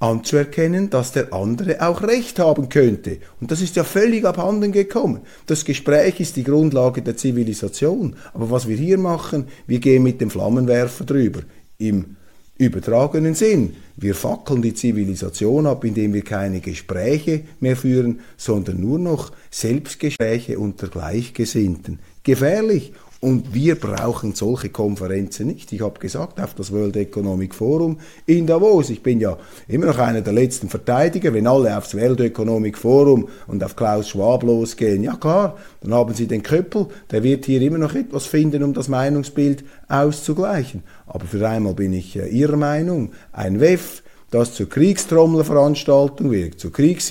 anzuerkennen, 0.00 0.90
dass 0.90 1.12
der 1.12 1.32
andere 1.32 1.80
auch 1.80 2.02
Recht 2.02 2.40
haben 2.40 2.68
könnte. 2.68 3.18
Und 3.40 3.52
das 3.52 3.60
ist 3.60 3.76
ja 3.76 3.84
völlig 3.84 4.24
abhanden 4.24 4.72
gekommen. 4.72 5.20
Das 5.46 5.64
Gespräch 5.64 6.18
ist 6.18 6.34
die 6.34 6.42
Grundlage 6.42 7.02
der 7.02 7.16
Zivilisation. 7.16 8.16
Aber 8.34 8.50
was 8.50 8.66
wir 8.66 8.76
hier 8.76 8.98
machen, 8.98 9.44
wir 9.68 9.78
gehen 9.78 10.02
mit 10.02 10.20
dem 10.20 10.30
Flammenwerfer 10.30 11.04
drüber. 11.04 11.42
Im 11.78 12.16
übertragenen 12.60 13.34
Sinn. 13.34 13.76
Wir 13.96 14.14
fackeln 14.14 14.60
die 14.60 14.74
Zivilisation 14.74 15.66
ab, 15.66 15.84
indem 15.84 16.12
wir 16.12 16.22
keine 16.22 16.60
Gespräche 16.60 17.42
mehr 17.58 17.76
führen, 17.76 18.20
sondern 18.36 18.80
nur 18.80 18.98
noch 18.98 19.32
Selbstgespräche 19.50 20.58
unter 20.58 20.88
Gleichgesinnten 20.88 22.00
gefährlich. 22.30 22.92
Und 23.22 23.52
wir 23.52 23.74
brauchen 23.74 24.34
solche 24.34 24.70
Konferenzen 24.70 25.48
nicht. 25.48 25.74
Ich 25.74 25.82
habe 25.82 26.00
gesagt, 26.00 26.40
auf 26.40 26.54
das 26.54 26.72
World 26.72 26.96
Economic 26.96 27.54
Forum 27.54 27.98
in 28.24 28.46
Davos. 28.46 28.88
Ich 28.88 29.02
bin 29.02 29.20
ja 29.20 29.36
immer 29.68 29.86
noch 29.86 29.98
einer 29.98 30.22
der 30.22 30.32
letzten 30.32 30.70
Verteidiger. 30.70 31.34
Wenn 31.34 31.46
alle 31.46 31.76
aufs 31.76 31.94
World 31.94 32.20
Economic 32.20 32.78
Forum 32.78 33.28
und 33.46 33.62
auf 33.62 33.76
Klaus 33.76 34.08
Schwab 34.08 34.42
losgehen, 34.42 35.02
ja 35.02 35.16
klar, 35.16 35.58
dann 35.82 35.92
haben 35.92 36.14
sie 36.14 36.28
den 36.28 36.42
Köppel. 36.42 36.86
Der 37.10 37.22
wird 37.22 37.44
hier 37.44 37.60
immer 37.60 37.76
noch 37.76 37.94
etwas 37.94 38.24
finden, 38.24 38.62
um 38.62 38.72
das 38.72 38.88
Meinungsbild 38.88 39.64
auszugleichen. 39.88 40.82
Aber 41.06 41.26
für 41.26 41.46
einmal 41.46 41.74
bin 41.74 41.92
ich 41.92 42.16
äh, 42.16 42.26
Ihrer 42.26 42.56
Meinung. 42.56 43.12
Ein 43.32 43.60
WEF, 43.60 44.02
das 44.30 44.54
zur 44.54 44.68
Kriegstrommelveranstaltung 44.68 46.30
wird, 46.30 46.60
zur 46.60 46.72
Kriegs 46.72 47.10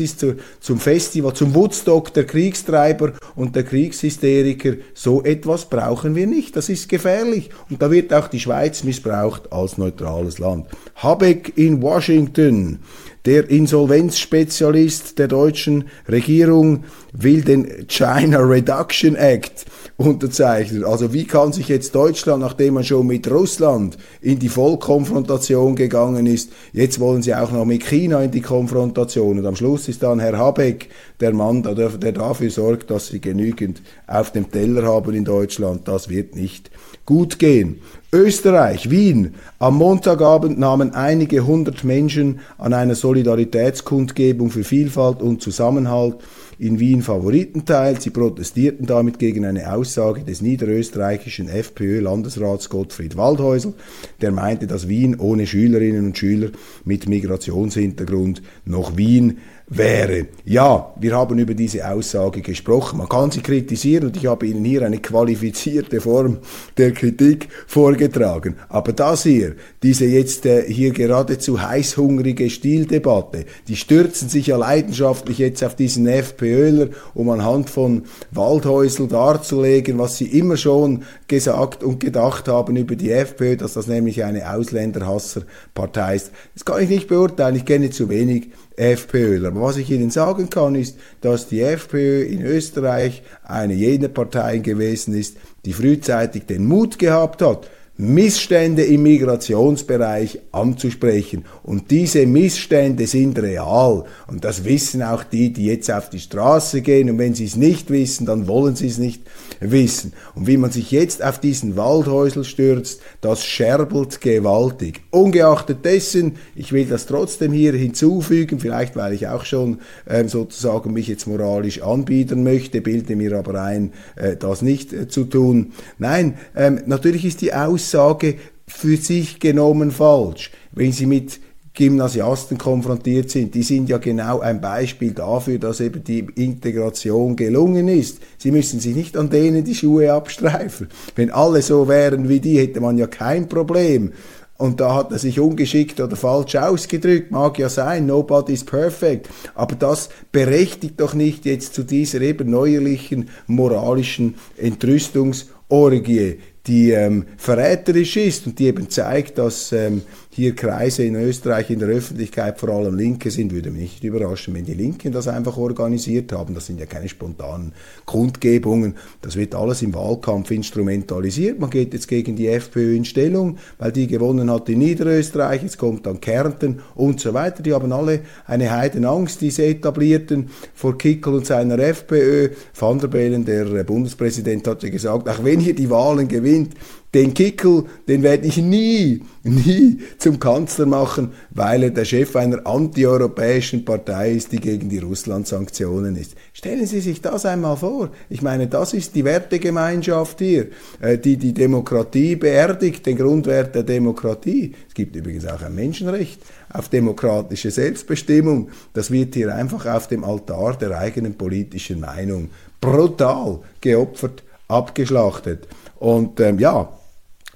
zum 0.60 0.80
Festival, 0.80 1.34
zum 1.34 1.54
Woodstock 1.54 2.14
der 2.14 2.26
Kriegstreiber 2.26 3.14
und 3.36 3.56
der 3.56 3.64
Kriegshysteriker. 3.64 4.76
So 4.94 5.24
etwas 5.24 5.66
brauchen 5.66 6.16
wir 6.16 6.28
nicht. 6.28 6.56
Das 6.56 6.70
ist 6.70 6.88
gefährlich. 6.88 7.50
Und 7.70 7.82
da 7.82 7.92
wird 7.92 8.14
auch 8.14 8.28
die 8.28 8.40
Schweiz 8.40 8.84
missbraucht 8.84 9.52
als 9.52 9.78
neutrales 9.78 10.40
Land. 10.40 10.68
Habeck 10.96 11.58
in 11.58 11.82
Washington. 11.82 12.80
Der 13.26 13.50
Insolvenzspezialist 13.50 15.20
der 15.20 15.28
deutschen 15.28 15.86
Regierung 16.08 16.86
will 17.12 17.42
den 17.42 17.88
China 17.88 18.40
Reduction 18.40 19.16
Act 19.16 19.66
unterzeichnet. 19.98 20.86
Also 20.86 21.14
wie 21.14 21.26
kann 21.26 21.52
sich 21.52 21.68
jetzt 21.68 21.94
Deutschland, 21.94 22.42
nachdem 22.42 22.76
man 22.76 22.86
schon 22.86 23.06
mit 23.08 23.30
Russland 23.30 23.98
in 24.22 24.40
die 24.40 24.48
Vollkonfrontation 24.48 25.76
gegangen 25.76 26.26
ist, 26.26 26.52
jetzt 26.72 27.02
wollen 27.02 27.22
sie 27.22 27.36
auch 27.36 27.52
noch 27.52 27.66
mit 27.66 27.86
China 27.86 28.24
in 28.24 28.32
die 28.32 28.42
Konfrontation. 28.42 29.40
Und 29.40 29.46
am 29.46 29.58
Schluss 29.58 29.90
ist 29.90 30.02
dann 30.02 30.22
Herr 30.22 30.38
Habeck 30.38 30.88
der 31.20 31.34
Mann, 31.34 31.64
der 31.64 32.12
dafür 32.14 32.50
sorgt, 32.50 32.90
dass 32.90 33.08
sie 33.08 33.20
genügend 33.20 33.82
auf 34.08 34.32
dem 34.32 34.50
Teller 34.50 34.84
haben 34.84 35.14
in 35.14 35.26
Deutschland. 35.26 35.88
Das 35.90 36.08
wird 36.08 36.38
nicht 36.38 36.72
gut 37.06 37.38
gehen. 37.38 37.82
Österreich, 38.12 38.90
Wien. 38.90 39.36
Am 39.60 39.76
Montagabend 39.76 40.58
nahmen 40.58 40.96
einige 40.96 41.46
hundert 41.46 41.84
Menschen 41.84 42.40
an 42.58 42.74
einer 42.74 42.96
Solidaritätskundgebung 42.96 44.50
für 44.50 44.64
Vielfalt 44.64 45.22
und 45.22 45.44
Zusammenhalt 45.44 46.16
in 46.58 46.80
Wien 46.80 47.04
Favoriten 47.04 47.66
teil. 47.66 48.02
Sie 48.02 48.10
protestierten 48.10 48.88
damit 48.88 49.20
gegen 49.20 49.46
eine 49.46 49.72
Aussage 49.72 50.24
des 50.24 50.42
niederösterreichischen 50.42 51.50
FPÖ-Landesrats 51.50 52.70
Gottfried 52.70 53.16
Waldhäusl, 53.16 53.74
der 54.22 54.32
meinte, 54.32 54.66
dass 54.66 54.88
Wien 54.88 55.20
ohne 55.20 55.46
Schülerinnen 55.46 56.08
und 56.08 56.18
Schüler 56.18 56.50
mit 56.86 57.08
Migrationshintergrund 57.08 58.42
noch 58.66 58.98
Wien 58.98 59.38
wäre. 59.70 60.28
Ja, 60.46 60.94
wir 61.00 61.16
haben 61.16 61.38
über 61.38 61.54
diese 61.54 61.88
Aussage 61.88 62.42
gesprochen. 62.42 62.98
Man 62.98 63.08
kann 63.08 63.30
sie 63.30 63.42
kritisieren 63.42 64.08
und 64.08 64.18
ich 64.18 64.26
habe 64.26 64.48
Ihnen 64.48 64.66
hier 64.66 64.84
eine 64.84 64.98
qualifizierte 64.98 66.02
Form 66.02 66.40
der 66.78 66.92
Kritik 66.92 67.50
vorgetragen. 67.68 68.56
Aber 68.68 68.94
das 68.94 69.24
hier, 69.24 69.56
diese 69.84 70.06
jetzt 70.06 70.46
äh, 70.48 70.64
hier 70.68 70.92
geradezu 70.92 71.62
heißhungrige 71.62 72.50
Stildebatte, 72.50 73.46
die 73.68 73.76
stürzen 73.76 74.28
sich 74.28 74.48
ja 74.48 74.58
leidenschaftlich 74.58 75.38
jetzt 75.38 75.64
auf 75.64 75.76
diesen 75.76 76.08
FPÖler, 76.08 76.88
um 77.14 77.30
anhand 77.30 77.70
von 77.70 78.04
Waldhäusl 78.32 79.08
darzulegen, 79.08 80.00
was 80.00 80.18
sie 80.18 80.26
immer 80.26 80.58
schon 80.58 81.04
gesagt 81.28 81.84
und 81.84 82.00
gedacht 82.00 82.48
haben 82.48 82.76
über 82.76 82.96
die 82.96 83.12
FPÖ, 83.12 83.56
dass 83.56 83.74
das 83.74 83.86
nämlich 83.86 84.24
eine 84.24 84.52
Ausländerhasserpartei 84.52 86.16
ist. 86.16 86.32
Das 86.56 86.66
kann 86.66 86.82
ich 86.82 86.90
nicht 86.90 87.08
beurteilen, 87.08 87.56
ich 87.56 87.66
kenne 87.66 87.92
zu 87.92 88.10
wenig 88.10 88.50
FPÖler. 88.80 89.54
Was 89.56 89.78
ich 89.78 89.92
Ihnen 89.92 90.10
sagen 90.10 90.50
kann, 90.50 90.76
ist, 90.76 90.98
dass 91.22 91.48
die 91.48 91.62
FPÖ 91.62 92.24
in 92.24 92.42
Österreich 92.42 93.22
eine 93.44 93.74
jener 93.74 94.08
Parteien 94.08 94.64
gewesen 94.64 95.14
ist, 95.14 95.38
die 95.66 95.74
frühzeitig 95.74 96.46
den 96.46 96.66
Mut 96.66 96.98
gehabt 96.98 97.42
hat, 97.42 97.70
Missstände 98.02 98.86
im 98.86 99.04
Migrationsbereich 99.04 100.40
anzusprechen. 100.54 101.44
Und 101.64 101.92
diese 101.92 102.26
Missstände 102.26 103.06
sind 103.08 103.38
real. 103.40 104.06
Und 104.28 104.46
das 104.46 104.64
wissen 104.64 105.04
auch 105.04 105.26
die, 105.26 105.52
die 105.52 105.66
jetzt 105.66 105.92
auf 105.92 106.10
die 106.10 106.20
Straße 106.20 106.82
gehen. 106.82 107.10
Und 107.10 107.18
wenn 107.18 107.34
sie 107.34 107.44
es 107.44 107.58
nicht 107.58 107.90
wissen, 107.90 108.26
dann 108.26 108.48
wollen 108.48 108.78
sie 108.78 108.88
es 108.88 109.00
nicht 109.00 109.24
wissen. 109.60 110.14
Und 110.34 110.48
wie 110.48 110.56
man 110.56 110.72
sich 110.72 110.92
jetzt 110.92 111.22
auf 111.22 111.42
diesen 111.42 111.76
Waldhäusel 111.76 112.46
stürzt, 112.46 113.02
das 113.20 113.44
scherbelt 113.44 114.22
gewaltig. 114.22 115.02
Ungeachtet 115.12 115.84
dessen, 115.84 116.38
ich 116.56 116.72
will 116.72 116.86
das 116.86 117.06
trotzdem 117.06 117.52
hier 117.52 117.74
hinzufügen, 117.74 118.62
vielleicht 118.62 118.96
weil 118.96 119.12
ich 119.12 119.28
auch 119.28 119.44
schon 119.44 119.80
ähm, 120.08 120.30
sozusagen 120.30 120.94
mich 120.94 121.10
jetzt 121.10 121.28
moralisch 121.28 121.82
anbieten 121.82 122.44
möchte, 122.44 122.80
bilde 122.80 123.18
mir 123.18 123.38
aber 123.38 123.62
ein, 123.62 123.92
äh, 124.16 124.38
das 124.38 124.62
nicht 124.62 124.94
äh, 124.94 125.10
zu 125.10 125.26
tun. 125.26 125.74
Nein, 125.98 126.36
ähm, 126.56 126.80
natürlich 126.86 127.26
ist 127.26 127.42
die 127.42 127.54
Aussage, 127.54 127.89
Aussage 127.90 128.36
für 128.68 128.98
sich 128.98 129.40
genommen 129.40 129.92
falsch. 129.92 130.52
Wenn 130.72 130.92
Sie 130.92 131.06
mit 131.06 131.40
Gymnasiasten 131.74 132.58
konfrontiert 132.58 133.30
sind, 133.30 133.56
die 133.56 133.64
sind 133.64 133.90
ja 133.90 133.98
genau 133.98 134.40
ein 134.42 134.60
Beispiel 134.60 135.12
dafür, 135.12 135.60
dass 135.60 135.80
eben 135.80 136.04
die 136.04 136.20
Integration 136.36 137.36
gelungen 137.36 137.88
ist. 137.88 138.20
Sie 138.38 138.52
müssen 138.52 138.80
sich 138.80 138.96
nicht 138.96 139.16
an 139.16 139.30
denen 139.30 139.64
die 139.64 139.76
Schuhe 139.76 140.12
abstreifen. 140.14 140.90
Wenn 141.16 141.32
alle 141.32 141.62
so 141.62 141.88
wären 141.88 142.28
wie 142.28 142.40
die, 142.40 142.60
hätte 142.60 142.82
man 142.82 142.98
ja 142.98 143.08
kein 143.08 143.48
Problem. 143.48 144.12
Und 144.58 144.82
da 144.82 144.94
hat 144.94 145.14
er 145.14 145.20
sich 145.20 145.40
ungeschickt 145.40 146.02
oder 146.02 146.18
falsch 146.18 146.58
ausgedrückt, 146.58 147.32
mag 147.32 147.58
ja 147.58 147.70
sein, 147.70 148.06
nobody's 148.06 148.66
perfect. 148.66 149.30
Aber 149.56 149.76
das 149.76 150.10
berechtigt 150.34 151.00
doch 151.00 151.14
nicht 151.14 151.46
jetzt 151.46 151.74
zu 151.74 151.84
dieser 151.84 152.20
eben 152.20 152.50
neuerlichen 152.50 153.30
moralischen 153.48 154.36
Entrüstungsorgie 154.58 156.40
die 156.70 156.92
ähm, 156.92 157.26
verräterisch 157.38 158.16
ist 158.16 158.46
und 158.46 158.60
die 158.60 158.68
eben 158.68 158.90
zeigt, 158.90 159.40
dass 159.40 159.72
ähm, 159.72 160.04
hier 160.40 160.56
Kreise 160.56 161.04
in 161.04 161.16
Österreich 161.16 161.70
in 161.70 161.80
der 161.80 161.90
Öffentlichkeit 161.90 162.60
vor 162.60 162.70
allem 162.70 162.96
Linke 162.96 163.30
sind, 163.30 163.52
würde 163.52 163.72
mich 163.72 163.82
nicht 163.82 164.04
überraschen, 164.06 164.56
wenn 164.56 164.64
die 164.64 164.74
Linken 164.74 165.12
das 165.12 165.28
einfach 165.28 165.58
organisiert 165.58 166.32
haben. 166.32 166.54
Das 166.54 166.66
sind 166.66 166.80
ja 166.80 166.86
keine 166.86 167.10
spontanen 167.10 167.74
Kundgebungen. 168.06 168.96
Das 169.22 169.36
wird 169.36 169.54
alles 169.54 169.82
im 169.82 169.94
Wahlkampf 169.94 170.52
instrumentalisiert. 170.52 171.60
Man 171.60 171.70
geht 171.70 171.94
jetzt 171.94 172.08
gegen 172.08 172.38
die 172.38 172.48
FPÖ 172.48 172.96
in 172.96 173.04
Stellung, 173.04 173.58
weil 173.80 173.92
die 173.92 174.08
gewonnen 174.08 174.50
hat 174.50 174.70
in 174.70 174.80
Niederösterreich. 174.80 175.62
Jetzt 175.62 175.78
kommt 175.78 176.06
dann 176.06 176.22
Kärnten 176.22 176.80
und 176.96 177.20
so 177.20 177.34
weiter. 177.34 177.62
Die 177.62 177.74
haben 177.74 177.92
alle 177.92 178.22
eine 178.46 178.72
Heidenangst, 178.72 179.42
diese 179.42 179.66
etablierten 179.66 180.50
vor 180.74 180.98
Kickel 180.98 181.34
und 181.34 181.46
seiner 181.46 181.78
FPÖ. 181.80 182.50
Van 182.80 182.98
der 182.98 183.08
Bellen, 183.08 183.44
der 183.44 183.84
Bundespräsident, 183.84 184.66
hat 184.68 184.84
ja 184.84 184.90
gesagt, 184.90 185.28
auch 185.28 185.44
wenn 185.44 185.60
ihr 185.60 185.76
die 185.76 185.90
Wahlen 185.90 186.30
gewinnt, 186.30 186.76
den 187.14 187.34
Kickel, 187.34 187.86
den 188.08 188.22
werde 188.22 188.46
ich 188.46 188.58
nie, 188.58 189.24
nie 189.44 190.00
zum 190.20 190.40
Kanzler 190.40 190.86
machen, 190.86 191.32
weil 191.50 191.84
er 191.84 191.90
der 191.90 192.06
Chef 192.06 192.36
einer 192.36 192.68
antieuropäischen 192.68 193.84
Partei 193.84 194.34
ist, 194.34 194.52
die 194.52 194.60
gegen 194.60 194.90
die 194.90 195.00
Russland-Sanktionen 195.00 196.16
ist. 196.16 196.36
Stellen 196.54 196.86
Sie 196.86 197.00
sich 197.00 197.22
das 197.22 197.48
einmal 197.48 197.78
vor. 197.78 198.12
Ich 198.30 198.44
meine, 198.44 198.68
das 198.68 198.94
ist 198.94 199.16
die 199.16 199.26
Wertegemeinschaft 199.26 200.38
hier, 200.40 200.68
äh, 201.00 201.18
die 201.18 201.38
die 201.38 201.54
Demokratie 201.54 202.36
beerdigt, 202.36 203.06
den 203.08 203.18
Grundwert 203.18 203.74
der 203.74 203.84
Demokratie. 203.84 204.76
Es 204.88 204.94
gibt 204.94 205.16
übrigens 205.16 205.48
auch 205.48 205.64
ein 205.64 205.74
Menschenrecht 205.74 206.42
auf 206.72 206.90
demokratische 206.90 207.72
Selbstbestimmung. 207.72 208.70
Das 208.94 209.10
wird 209.10 209.34
hier 209.34 209.56
einfach 209.56 209.88
auf 209.88 210.08
dem 210.08 210.24
Altar 210.24 210.78
der 210.78 210.96
eigenen 211.00 211.34
politischen 211.34 212.02
Meinung 212.02 212.50
brutal 212.80 213.62
geopfert, 213.82 214.44
abgeschlachtet. 214.68 215.68
Und 215.98 216.40
ähm, 216.40 216.60
ja, 216.60 216.88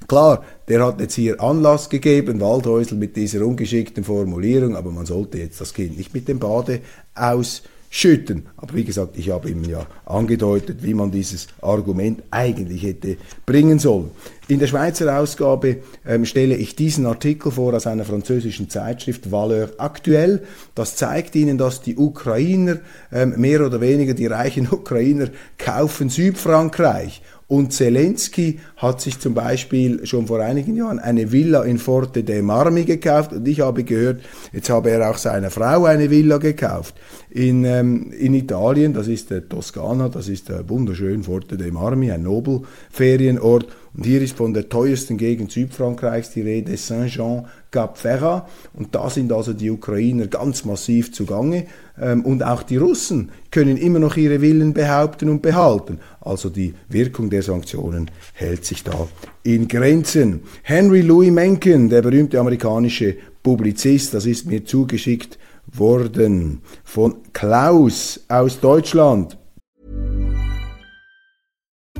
Klar, 0.07 0.43
der 0.67 0.85
hat 0.85 0.99
jetzt 0.99 1.15
hier 1.15 1.41
Anlass 1.41 1.89
gegeben, 1.89 2.41
Waldhäusl 2.41 2.95
mit 2.95 3.15
dieser 3.15 3.45
ungeschickten 3.45 4.03
Formulierung, 4.03 4.75
aber 4.75 4.91
man 4.91 5.05
sollte 5.05 5.37
jetzt 5.37 5.61
das 5.61 5.73
Kind 5.73 5.97
nicht 5.97 6.13
mit 6.13 6.27
dem 6.27 6.39
Bade 6.39 6.81
ausschütten. 7.15 8.47
Aber 8.57 8.73
wie 8.73 8.83
gesagt, 8.83 9.17
ich 9.17 9.29
habe 9.29 9.49
ihm 9.49 9.63
ja 9.63 9.85
angedeutet, 10.05 10.83
wie 10.83 10.93
man 10.93 11.11
dieses 11.11 11.47
Argument 11.61 12.23
eigentlich 12.31 12.83
hätte 12.83 13.17
bringen 13.45 13.79
sollen. 13.79 14.11
In 14.49 14.59
der 14.59 14.67
Schweizer 14.67 15.17
Ausgabe 15.17 15.77
ähm, 16.05 16.25
stelle 16.25 16.55
ich 16.55 16.75
diesen 16.75 17.05
Artikel 17.05 17.51
vor 17.51 17.73
aus 17.73 17.87
einer 17.87 18.03
französischen 18.03 18.69
Zeitschrift 18.69 19.31
Valeur 19.31 19.69
Actuelle. 19.77 20.41
Das 20.75 20.97
zeigt 20.97 21.33
Ihnen, 21.35 21.57
dass 21.57 21.81
die 21.81 21.95
Ukrainer, 21.95 22.79
ähm, 23.11 23.35
mehr 23.37 23.65
oder 23.65 23.79
weniger 23.79 24.13
die 24.13 24.27
reichen 24.27 24.67
Ukrainer, 24.69 25.29
kaufen 25.57 26.09
Südfrankreich 26.09 27.21
und 27.47 27.73
Zelensky 27.73 28.59
hat 28.77 29.01
sich 29.01 29.19
zum 29.19 29.33
Beispiel 29.33 30.05
schon 30.05 30.27
vor 30.27 30.39
einigen 30.39 30.75
Jahren 30.75 30.99
eine 30.99 31.31
Villa 31.31 31.63
in 31.63 31.77
Forte 31.77 32.23
dei 32.23 32.41
Marmi 32.41 32.83
gekauft. 32.83 33.33
Und 33.33 33.47
ich 33.47 33.59
habe 33.59 33.83
gehört, 33.83 34.21
jetzt 34.53 34.69
habe 34.69 34.91
er 34.91 35.09
auch 35.09 35.17
seiner 35.17 35.51
Frau 35.51 35.85
eine 35.85 36.09
Villa 36.09 36.37
gekauft. 36.37 36.95
In, 37.29 37.65
ähm, 37.65 38.11
in 38.11 38.33
Italien, 38.33 38.93
das 38.93 39.07
ist 39.07 39.29
der 39.29 39.47
Toskana, 39.47 40.09
das 40.09 40.29
ist 40.29 40.49
der 40.49 40.67
wunderschön 40.69 41.23
Forte 41.23 41.57
dei 41.57 41.71
Marmi, 41.71 42.11
ein 42.11 42.23
Nobelferienort. 42.23 43.67
Und 43.95 44.05
hier 44.05 44.21
ist 44.21 44.37
von 44.37 44.53
der 44.53 44.69
teuersten 44.69 45.17
Gegend 45.17 45.51
Südfrankreichs 45.51 46.31
die 46.31 46.41
Rede 46.41 46.75
Saint-Jean 46.77 47.45
Cap 47.73 47.97
Ferrat. 47.97 48.47
Und 48.73 48.95
da 48.95 49.09
sind 49.09 49.33
also 49.33 49.51
die 49.51 49.69
Ukrainer 49.69 50.27
ganz 50.27 50.63
massiv 50.63 51.11
zugange. 51.11 51.65
Ähm, 52.01 52.23
und 52.23 52.41
auch 52.43 52.63
die 52.63 52.77
Russen 52.77 53.31
können 53.51 53.75
immer 53.75 53.99
noch 53.99 54.15
ihre 54.15 54.39
Willen 54.41 54.73
behaupten 54.73 55.27
und 55.27 55.41
behalten. 55.41 55.99
Also 56.21 56.49
die 56.49 56.73
Wirkung 56.87 57.29
der 57.29 57.43
Sanktionen 57.43 58.09
hält 58.33 58.63
sich 58.63 58.83
da 58.83 59.07
in 59.43 59.67
Grenzen. 59.67 60.43
Henry 60.61 61.01
Louis 61.01 61.31
Mencken, 61.31 61.89
der 61.89 62.01
berühmte 62.01 62.39
amerikanische 62.39 63.17
Publizist, 63.43 64.13
das 64.13 64.25
ist 64.25 64.45
mir 64.45 64.63
zugeschickt 64.63 65.37
worden 65.67 66.61
von 66.85 67.15
Klaus 67.33 68.21
aus 68.29 68.59
Deutschland. 68.61 69.37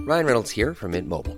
Ryan 0.05 0.25
Reynolds 0.25 0.51
here 0.51 0.73
from 0.73 0.91
Mint 0.91 1.07
Mobile. 1.07 1.37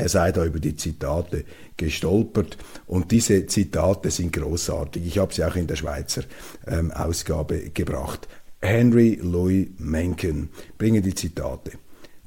Er 0.00 0.08
sei 0.08 0.32
da 0.32 0.44
über 0.44 0.60
die 0.60 0.76
Zitate 0.76 1.44
gestolpert 1.76 2.56
und 2.86 3.10
diese 3.10 3.46
Zitate 3.46 4.10
sind 4.10 4.32
großartig. 4.32 5.06
Ich 5.06 5.18
habe 5.18 5.34
sie 5.34 5.44
auch 5.44 5.56
in 5.56 5.66
der 5.66 5.76
Schweizer 5.76 6.22
ähm, 6.66 6.90
Ausgabe 6.90 7.70
gebracht. 7.70 8.26
Henry 8.62 9.18
Louis 9.22 9.68
Mencken 9.78 10.48
bringe 10.78 11.02
die 11.02 11.14
Zitate. 11.14 11.72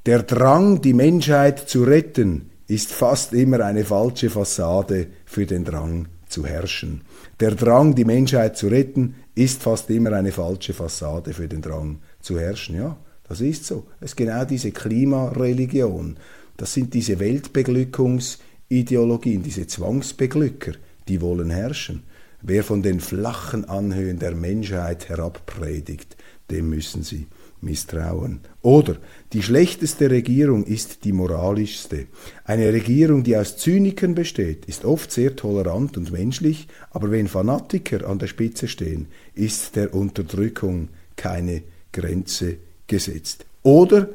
Der 0.05 0.21
Drang, 0.23 0.81
die 0.81 0.93
Menschheit 0.93 1.67
zu 1.67 1.83
retten, 1.83 2.51
ist 2.67 2.91
fast 2.91 3.33
immer 3.33 3.62
eine 3.62 3.86
falsche 3.86 4.29
Fassade 4.29 5.07
für 5.25 5.45
den 5.45 5.63
Drang 5.63 6.07
zu 6.27 6.45
herrschen. 6.45 7.01
Der 7.39 7.51
Drang, 7.55 7.95
die 7.95 8.05
Menschheit 8.05 8.55
zu 8.55 8.67
retten, 8.67 9.15
ist 9.36 9.63
fast 9.63 9.89
immer 9.89 10.13
eine 10.13 10.31
falsche 10.31 10.73
Fassade 10.73 11.33
für 11.33 11.47
den 11.47 11.62
Drang 11.62 11.99
zu 12.19 12.39
herrschen. 12.39 12.75
Ja, 12.75 12.97
das 13.27 13.41
ist 13.41 13.65
so. 13.65 13.86
Es 13.99 14.12
ist 14.12 14.17
genau 14.17 14.45
diese 14.45 14.71
Klimareligion. 14.71 16.17
Das 16.63 16.73
sind 16.73 16.93
diese 16.93 17.19
Weltbeglückungsideologien, 17.19 19.43
diese 19.43 19.67
Zwangsbeglücker, 19.67 20.71
die 21.10 21.19
wollen 21.19 21.49
herrschen. 21.49 22.04
Wer 22.41 22.63
von 22.63 22.82
den 22.82 23.02
flachen 23.02 23.65
Anhöhen 23.65 24.17
der 24.17 24.34
Menschheit 24.34 25.10
herabpredigt, 25.10 26.15
dem 26.49 26.69
müssen 26.69 27.04
sie 27.04 27.28
misstrauen. 27.60 28.39
Oder 28.62 28.95
die 29.34 29.43
schlechteste 29.43 30.10
Regierung 30.10 30.63
ist 30.63 31.04
die 31.04 31.12
moralischste. 31.12 32.08
Eine 32.45 32.71
Regierung, 32.71 33.26
die 33.26 33.36
aus 33.36 33.58
Zynikern 33.58 34.15
besteht, 34.15 34.63
ist 34.63 34.86
oft 34.86 35.12
sehr 35.12 35.36
tolerant 35.36 35.97
und 35.97 36.13
menschlich, 36.13 36.69
aber 36.91 37.12
wenn 37.12 37.28
Fanatiker 37.28 38.08
an 38.08 38.19
der 38.19 38.28
Spitze 38.28 38.69
stehen, 38.69 39.08
ist 39.36 39.76
der 39.76 39.93
Unterdrückung 39.93 40.88
keine 41.17 41.63
Grenze 41.91 42.56
gesetzt. 42.88 43.45
Oder 43.63 44.08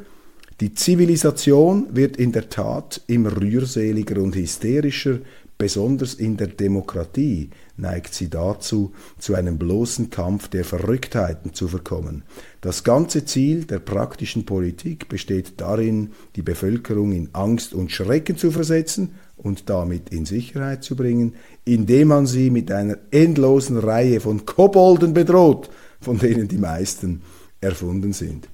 die 0.60 0.74
Zivilisation 0.74 1.86
wird 1.92 2.16
in 2.16 2.32
der 2.32 2.48
Tat 2.48 3.00
immer 3.06 3.40
rührseliger 3.40 4.20
und 4.20 4.34
hysterischer, 4.34 5.20
besonders 5.56 6.14
in 6.14 6.36
der 6.36 6.48
Demokratie 6.48 7.50
neigt 7.76 8.12
sie 8.12 8.28
dazu, 8.28 8.92
zu 9.18 9.34
einem 9.34 9.56
bloßen 9.56 10.10
Kampf 10.10 10.48
der 10.48 10.64
Verrücktheiten 10.64 11.54
zu 11.54 11.68
verkommen. 11.68 12.24
Das 12.60 12.82
ganze 12.82 13.24
Ziel 13.24 13.64
der 13.64 13.78
praktischen 13.78 14.46
Politik 14.46 15.08
besteht 15.08 15.60
darin, 15.60 16.10
die 16.34 16.42
Bevölkerung 16.42 17.12
in 17.12 17.28
Angst 17.34 17.72
und 17.72 17.92
Schrecken 17.92 18.36
zu 18.36 18.50
versetzen 18.50 19.14
und 19.36 19.70
damit 19.70 20.10
in 20.10 20.26
Sicherheit 20.26 20.82
zu 20.82 20.96
bringen, 20.96 21.34
indem 21.64 22.08
man 22.08 22.26
sie 22.26 22.50
mit 22.50 22.72
einer 22.72 22.98
endlosen 23.12 23.78
Reihe 23.78 24.20
von 24.20 24.44
Kobolden 24.44 25.14
bedroht, 25.14 25.70
von 26.00 26.18
denen 26.18 26.48
die 26.48 26.58
meisten 26.58 27.22
erfunden 27.60 28.12
sind. 28.12 28.48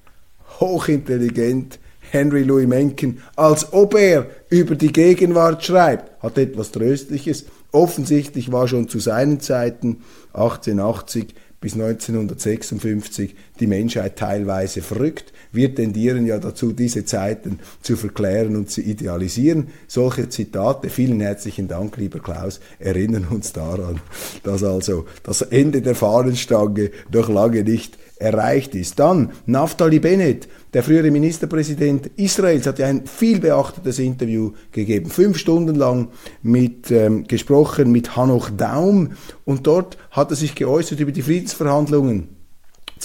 Hochintelligent, 0.59 1.79
Henry 2.15 2.43
Louis 2.43 2.65
Mencken, 2.65 3.21
als 3.35 3.73
ob 3.73 3.93
er 3.95 4.27
über 4.49 4.75
die 4.75 4.93
Gegenwart 4.93 5.65
schreibt, 5.65 6.23
hat 6.23 6.37
etwas 6.37 6.71
Tröstliches. 6.71 7.45
Offensichtlich 7.71 8.53
war 8.53 8.69
schon 8.69 8.87
zu 8.87 8.99
seinen 8.99 9.41
Zeiten 9.41 9.97
1880 10.33 11.35
bis 11.59 11.73
1956 11.73 13.35
die 13.59 13.67
Menschheit 13.67 14.17
teilweise 14.17 14.81
verrückt. 14.81 15.33
Wir 15.51 15.73
tendieren 15.73 16.25
ja 16.25 16.37
dazu, 16.37 16.71
diese 16.71 17.05
Zeiten 17.05 17.59
zu 17.81 17.97
verklären 17.97 18.55
und 18.55 18.69
zu 18.69 18.81
idealisieren. 18.81 19.67
Solche 19.87 20.29
Zitate, 20.29 20.89
vielen 20.89 21.19
herzlichen 21.21 21.67
Dank, 21.67 21.97
lieber 21.97 22.19
Klaus, 22.19 22.59
erinnern 22.79 23.25
uns 23.29 23.51
daran, 23.51 23.99
dass 24.43 24.63
also 24.63 25.05
das 25.23 25.41
Ende 25.41 25.81
der 25.81 25.95
Fahnenstange 25.95 26.91
noch 27.11 27.29
lange 27.29 27.63
nicht 27.63 27.97
erreicht 28.17 28.75
ist. 28.75 28.99
Dann 28.99 29.31
Naftali 29.45 29.99
Bennett, 29.99 30.47
der 30.73 30.83
frühere 30.83 31.11
Ministerpräsident 31.11 32.07
Israels, 32.15 32.67
hat 32.67 32.79
ja 32.79 32.87
ein 32.87 33.05
viel 33.05 33.39
beachtetes 33.39 33.99
Interview 33.99 34.51
gegeben, 34.71 35.09
fünf 35.09 35.37
Stunden 35.37 35.75
lang 35.75 36.09
mit, 36.41 36.91
ähm, 36.91 37.25
gesprochen 37.25 37.91
mit 37.91 38.15
Hanoch 38.15 38.49
Daum. 38.55 39.11
Und 39.43 39.67
dort 39.67 39.97
hat 40.11 40.31
er 40.31 40.37
sich 40.37 40.55
geäußert 40.55 40.99
über 40.99 41.11
die 41.11 41.21
Friedensverhandlungen 41.21 42.34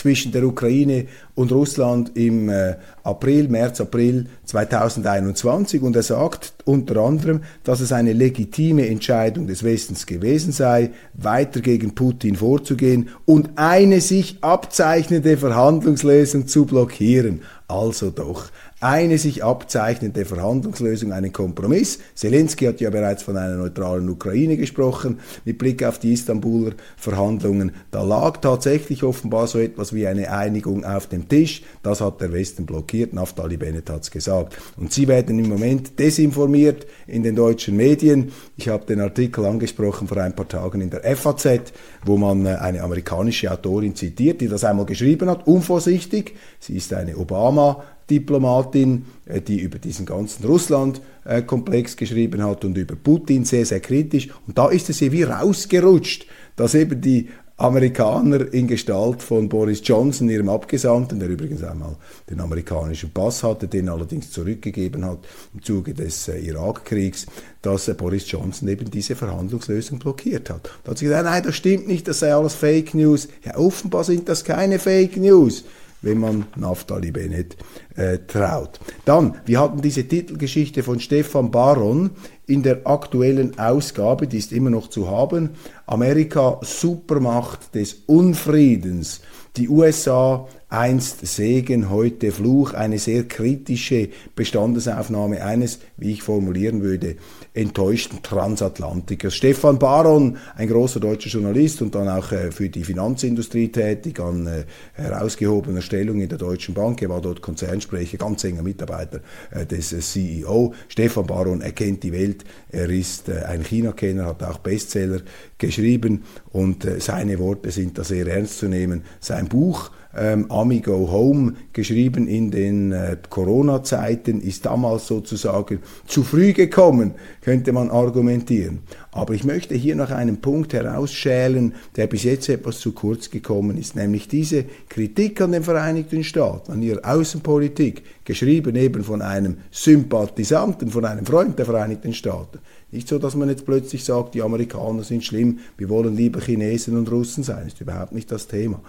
zwischen 0.00 0.32
der 0.32 0.44
Ukraine 0.44 1.04
und 1.34 1.52
Russland 1.52 2.12
im 2.16 2.48
äh, 2.48 2.76
April, 3.02 3.48
März, 3.48 3.82
April 3.82 4.28
2021 4.46 5.82
und 5.82 5.94
er 5.94 6.02
sagt 6.02 6.54
unter 6.64 7.02
anderem, 7.02 7.42
dass 7.64 7.80
es 7.80 7.92
eine 7.92 8.14
legitime 8.14 8.88
Entscheidung 8.88 9.46
des 9.46 9.62
Westens 9.62 10.06
gewesen 10.06 10.52
sei, 10.52 10.92
weiter 11.12 11.60
gegen 11.60 11.94
Putin 11.94 12.36
vorzugehen 12.36 13.10
und 13.26 13.50
eine 13.56 14.00
sich 14.00 14.38
abzeichnende 14.40 15.36
Verhandlungslösung 15.36 16.46
zu 16.46 16.64
blockieren. 16.64 17.42
Also 17.68 18.08
doch 18.10 18.46
eine 18.80 19.18
sich 19.18 19.44
abzeichnende 19.44 20.24
Verhandlungslösung, 20.24 21.12
einen 21.12 21.32
Kompromiss. 21.32 21.98
Zelensky 22.14 22.64
hat 22.64 22.80
ja 22.80 22.88
bereits 22.88 23.22
von 23.22 23.36
einer 23.36 23.56
neutralen 23.56 24.08
Ukraine 24.08 24.56
gesprochen, 24.56 25.20
mit 25.44 25.58
Blick 25.58 25.84
auf 25.84 25.98
die 25.98 26.14
Istanbuler 26.14 26.72
Verhandlungen. 26.96 27.72
Da 27.90 28.02
lag 28.02 28.38
tatsächlich 28.38 29.02
offenbar 29.02 29.46
so 29.46 29.58
etwas 29.58 29.92
wie 29.92 30.06
eine 30.06 30.32
Einigung 30.32 30.84
auf 30.84 31.06
dem 31.06 31.28
Tisch. 31.28 31.62
Das 31.82 32.00
hat 32.00 32.22
der 32.22 32.32
Westen 32.32 32.64
blockiert. 32.64 33.12
Naftali 33.12 33.58
Bennett 33.58 33.90
hat 33.90 34.02
es 34.02 34.10
gesagt. 34.10 34.56
Und 34.78 34.92
Sie 34.92 35.06
werden 35.08 35.38
im 35.38 35.48
Moment 35.48 35.98
desinformiert 35.98 36.86
in 37.06 37.22
den 37.22 37.36
deutschen 37.36 37.76
Medien. 37.76 38.32
Ich 38.56 38.68
habe 38.68 38.86
den 38.86 39.00
Artikel 39.00 39.44
angesprochen 39.44 40.08
vor 40.08 40.16
ein 40.16 40.34
paar 40.34 40.48
Tagen 40.48 40.80
in 40.80 40.88
der 40.88 41.02
FAZ, 41.16 41.72
wo 42.06 42.16
man 42.16 42.46
äh, 42.46 42.54
eine 42.54 42.82
amerikanische 42.82 43.52
Autorin 43.52 43.94
zitiert, 43.94 44.40
die 44.40 44.48
das 44.48 44.64
einmal 44.64 44.86
geschrieben 44.86 45.28
hat, 45.28 45.46
unvorsichtig. 45.46 46.34
Sie 46.58 46.76
ist 46.76 46.94
eine 46.94 47.16
Obama 47.18 47.82
Diplomatin, 48.10 49.06
äh, 49.26 49.40
die 49.40 49.60
über 49.60 49.78
diesen 49.78 50.06
ganzen 50.06 50.44
Russland-Komplex 50.44 51.96
geschrieben 51.96 52.42
hat 52.42 52.64
und 52.64 52.76
über 52.76 52.96
Putin 52.96 53.44
sehr, 53.44 53.64
sehr 53.64 53.80
kritisch. 53.80 54.28
Und 54.46 54.58
da 54.58 54.68
ist 54.68 54.90
es 54.90 55.00
ihr 55.00 55.12
wie 55.12 55.22
rausgerutscht, 55.22 56.26
dass 56.56 56.74
eben 56.74 57.00
die 57.00 57.28
Amerikaner 57.60 58.52
in 58.54 58.66
Gestalt 58.66 59.22
von 59.22 59.50
Boris 59.50 59.82
Johnson, 59.84 60.30
ihrem 60.30 60.48
Abgesandten, 60.48 61.20
der 61.20 61.28
übrigens 61.28 61.62
einmal 61.62 61.94
den 62.30 62.40
amerikanischen 62.40 63.10
Pass 63.10 63.42
hatte, 63.42 63.68
den 63.68 63.90
allerdings 63.90 64.30
zurückgegeben 64.30 65.04
hat 65.04 65.18
im 65.52 65.62
Zuge 65.62 65.92
des 65.92 66.28
äh, 66.28 66.38
Irakkriegs, 66.38 67.26
dass 67.60 67.86
äh, 67.88 67.92
Boris 67.92 68.30
Johnson 68.30 68.66
eben 68.66 68.90
diese 68.90 69.14
Verhandlungslösung 69.14 69.98
blockiert 69.98 70.48
hat. 70.48 70.70
Da 70.84 70.92
hat 70.92 70.98
sie 70.98 71.04
gesagt, 71.04 71.26
nein, 71.26 71.42
das 71.42 71.54
stimmt 71.54 71.86
nicht, 71.86 72.08
das 72.08 72.20
sei 72.20 72.34
alles 72.34 72.54
Fake 72.54 72.94
News. 72.94 73.28
Ja, 73.44 73.58
offenbar 73.58 74.04
sind 74.04 74.26
das 74.30 74.42
keine 74.42 74.78
Fake 74.78 75.18
News 75.18 75.64
wenn 76.02 76.18
man 76.18 76.46
Naftali 76.56 77.10
Bennett 77.10 77.56
äh, 77.96 78.18
traut. 78.26 78.80
Dann, 79.04 79.36
wir 79.46 79.60
hatten 79.60 79.82
diese 79.82 80.06
Titelgeschichte 80.06 80.82
von 80.82 81.00
Stefan 81.00 81.50
Baron 81.50 82.10
in 82.46 82.62
der 82.62 82.86
aktuellen 82.86 83.58
Ausgabe, 83.58 84.26
die 84.26 84.38
ist 84.38 84.52
immer 84.52 84.70
noch 84.70 84.88
zu 84.88 85.10
haben. 85.10 85.50
Amerika 85.86 86.58
Supermacht 86.62 87.74
des 87.74 88.02
Unfriedens. 88.06 89.20
Die 89.56 89.68
USA 89.68 90.46
einst 90.68 91.26
Segen, 91.26 91.90
heute 91.90 92.30
Fluch, 92.30 92.72
eine 92.72 92.98
sehr 92.98 93.24
kritische 93.24 94.08
Bestandesaufnahme 94.36 95.44
eines, 95.44 95.80
wie 95.96 96.12
ich 96.12 96.22
formulieren 96.22 96.82
würde, 96.82 97.16
enttäuschten 97.52 98.22
Transatlantikers. 98.22 99.34
Stefan 99.34 99.78
Baron, 99.78 100.38
ein 100.54 100.68
großer 100.68 101.00
deutscher 101.00 101.30
Journalist 101.30 101.82
und 101.82 101.94
dann 101.94 102.08
auch 102.08 102.30
äh, 102.30 102.52
für 102.52 102.68
die 102.68 102.84
Finanzindustrie 102.84 103.68
tätig, 103.68 104.20
an 104.20 104.46
äh, 104.46 104.64
herausgehobener 104.94 105.82
Stellung 105.82 106.20
in 106.20 106.28
der 106.28 106.38
Deutschen 106.38 106.74
Bank. 106.74 107.02
Er 107.02 107.08
war 107.08 107.20
dort 107.20 107.42
Konzernsprecher, 107.42 108.18
ganz 108.18 108.44
enger 108.44 108.62
Mitarbeiter 108.62 109.20
äh, 109.50 109.66
des 109.66 109.88
CEO. 109.88 110.74
Stefan 110.88 111.26
Baron 111.26 111.60
erkennt 111.60 112.04
die 112.04 112.12
Welt, 112.12 112.44
er 112.70 112.88
ist 112.88 113.28
ein 113.28 113.64
China-Kenner, 113.64 114.26
hat 114.26 114.42
auch 114.44 114.58
Bestseller 114.58 115.20
geschrieben 115.58 116.22
und 116.52 116.86
seine 116.98 117.38
Worte 117.38 117.70
sind 117.70 117.96
da 117.98 118.04
sehr 118.04 118.26
ernst 118.26 118.58
zu 118.58 118.68
nehmen. 118.68 119.02
Sein 119.20 119.48
Buch 119.48 119.90
ähm, 120.16 120.50
Ami 120.50 120.80
Go 120.80 121.10
Home, 121.10 121.54
geschrieben 121.72 122.26
in 122.26 122.50
den 122.50 122.92
äh, 122.92 123.16
Corona-Zeiten, 123.28 124.40
ist 124.40 124.66
damals 124.66 125.06
sozusagen 125.06 125.80
zu 126.06 126.24
früh 126.24 126.52
gekommen, 126.52 127.14
könnte 127.42 127.72
man 127.72 127.90
argumentieren. 127.90 128.80
Aber 129.12 129.34
ich 129.34 129.44
möchte 129.44 129.74
hier 129.74 129.94
noch 129.94 130.10
einen 130.10 130.40
Punkt 130.40 130.72
herausschälen, 130.72 131.74
der 131.96 132.06
bis 132.06 132.24
jetzt 132.24 132.48
etwas 132.48 132.80
zu 132.80 132.92
kurz 132.92 133.30
gekommen 133.30 133.76
ist, 133.76 133.96
nämlich 133.96 134.28
diese 134.28 134.64
Kritik 134.88 135.40
an 135.40 135.52
den 135.52 135.62
Vereinigten 135.62 136.24
Staaten, 136.24 136.72
an 136.72 136.82
ihrer 136.82 137.08
Außenpolitik, 137.08 138.02
geschrieben 138.24 138.76
eben 138.76 139.04
von 139.04 139.22
einem 139.22 139.58
Sympathisanten, 139.70 140.90
von 140.90 141.04
einem 141.04 141.26
Freund 141.26 141.58
der 141.58 141.66
Vereinigten 141.66 142.14
Staaten. 142.14 142.58
Nicht 142.92 143.08
so, 143.08 143.18
dass 143.18 143.36
man 143.36 143.48
jetzt 143.48 143.64
plötzlich 143.64 144.04
sagt, 144.04 144.34
die 144.34 144.42
Amerikaner 144.42 145.04
sind 145.04 145.24
schlimm, 145.24 145.60
wir 145.76 145.88
wollen 145.88 146.16
lieber 146.16 146.40
Chinesen 146.40 146.96
und 146.96 147.10
Russen 147.10 147.44
sein. 147.44 147.64
Das 147.64 147.74
ist 147.74 147.80
überhaupt 147.80 148.12
nicht 148.12 148.30
das 148.32 148.48
Thema. 148.48 148.80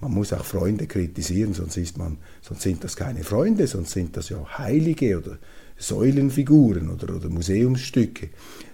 Man 0.00 0.12
muss 0.12 0.32
auch 0.32 0.44
Freunde 0.44 0.86
kritisieren, 0.86 1.52
sonst, 1.52 1.76
ist 1.76 1.98
man, 1.98 2.16
sonst 2.40 2.62
sind 2.62 2.82
das 2.84 2.96
keine 2.96 3.22
Freunde, 3.22 3.66
sonst 3.66 3.90
sind 3.90 4.16
das 4.16 4.30
ja 4.30 4.58
Heilige 4.58 5.18
oder 5.18 5.38
Säulenfiguren 5.76 6.90
oder, 6.90 7.16
oder 7.16 7.28
Museumsstücke. 7.28 8.30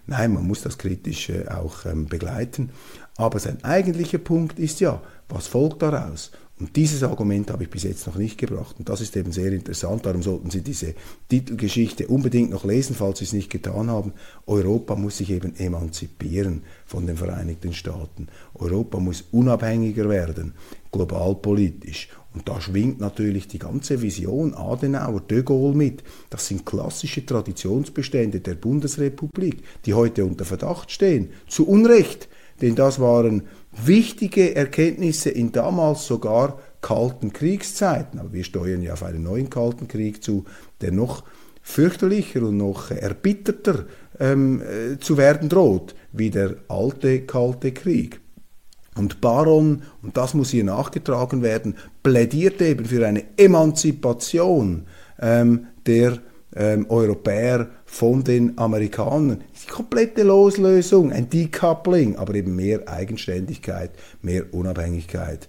Nein, 0.07 0.35
man 0.35 0.47
muss 0.47 0.63
das 0.63 0.79
kritisch 0.79 1.33
auch 1.49 1.85
ähm, 1.85 2.07
begleiten. 2.07 2.71
Aber 3.17 3.39
sein 3.39 3.65
eigentlicher 3.65 4.19
Punkt 4.19 4.59
ist 4.59 4.81
ja, 4.81 5.03
was 5.29 5.47
folgt 5.47 5.83
daraus? 5.83 6.31
Und 6.59 6.75
dieses 6.77 7.03
Argument 7.03 7.51
habe 7.51 7.65
ich 7.65 7.71
bis 7.71 7.83
jetzt 7.83 8.07
noch 8.07 8.17
nicht 8.17 8.39
gebracht. 8.39 8.77
Und 8.79 8.89
das 8.89 9.03
ist 9.03 9.15
eben 9.15 9.31
sehr 9.31 9.53
interessant. 9.53 10.07
Darum 10.07 10.23
sollten 10.23 10.51
Sie 10.51 10.63
diese 10.63 10.95
Titelgeschichte 11.29 12.07
unbedingt 12.07 12.51
noch 12.51 12.65
lesen, 12.65 12.97
falls 12.97 13.19
Sie 13.19 13.27
es 13.27 13.35
nicht 13.35 13.51
getan 13.51 13.91
haben. 13.91 14.15
Europa 14.47 14.97
muss 14.97 15.19
sich 15.19 15.31
eben 15.31 15.55
emanzipieren 15.57 16.63
von 16.87 17.07
den 17.07 17.19
Vereinigten 17.19 17.75
Staaten. 17.75 18.29
Europa 18.55 18.99
muss 18.99 19.25
unabhängiger 19.33 20.09
werden, 20.09 20.55
globalpolitisch. 20.93 22.09
Und 22.33 22.49
da 22.49 22.59
schwingt 22.61 23.01
natürlich 23.01 23.49
die 23.49 23.59
ganze 23.59 24.01
Vision 24.01 24.55
Adenauer, 24.55 25.21
de 25.21 25.43
Gaulle 25.43 25.75
mit. 25.75 26.05
Das 26.31 26.47
sind 26.47 26.65
klassische 26.65 27.25
Traditionsbestände 27.25 28.41
der 28.41 28.55
Bundesrepublik, 28.55 29.63
die 29.85 29.93
heute 29.93 30.25
unter 30.25 30.47
Verdacht 30.47 30.91
stehen. 30.91 31.31
Zu 31.49 31.67
Unrecht. 31.67 32.29
Denn 32.61 32.75
das 32.75 33.01
waren 33.01 33.43
wichtige 33.85 34.55
Erkenntnisse 34.55 35.31
in 35.31 35.53
damals 35.53 36.07
sogar 36.07 36.59
kalten 36.81 37.33
Kriegszeiten. 37.33 38.19
Aber 38.19 38.33
wir 38.33 38.45
steuern 38.45 38.83
ja 38.83 38.95
auf 38.95 39.03
einen 39.03 39.23
neuen 39.23 39.51
kalten 39.51 39.89
Krieg 39.89 40.23
zu, 40.23 40.45
der 40.81 40.93
noch 40.93 41.25
fürchterlicher 41.63 42.43
und 42.43 42.57
noch 42.57 42.91
erbitterter 42.91 43.87
ähm, 44.21 44.63
äh, 44.63 44.99
zu 44.99 45.17
werden 45.17 45.49
droht 45.49 45.95
wie 46.13 46.31
der 46.31 46.57
alte 46.69 47.23
kalte 47.23 47.73
Krieg. 47.73 48.21
Und 48.95 49.21
Baron, 49.21 49.83
und 50.03 50.17
das 50.17 50.33
muss 50.33 50.51
hier 50.51 50.65
nachgetragen 50.65 51.43
werden, 51.43 51.77
plädiert 52.03 52.63
eben 52.63 52.87
für 52.87 53.07
eine 53.07 53.25
Emanzipation 53.37 54.87
ähm, 55.21 55.67
der 55.85 56.19
ähm, 56.55 56.87
Europäer 56.89 57.69
von 57.85 58.25
den 58.25 58.59
Amerikanern. 58.59 59.43
Die 59.63 59.71
komplette 59.71 60.23
Loslösung, 60.23 61.13
ein 61.13 61.29
Decoupling, 61.29 62.17
aber 62.17 62.35
eben 62.35 62.57
mehr 62.57 62.89
Eigenständigkeit, 62.89 63.91
mehr 64.23 64.53
Unabhängigkeit. 64.53 65.49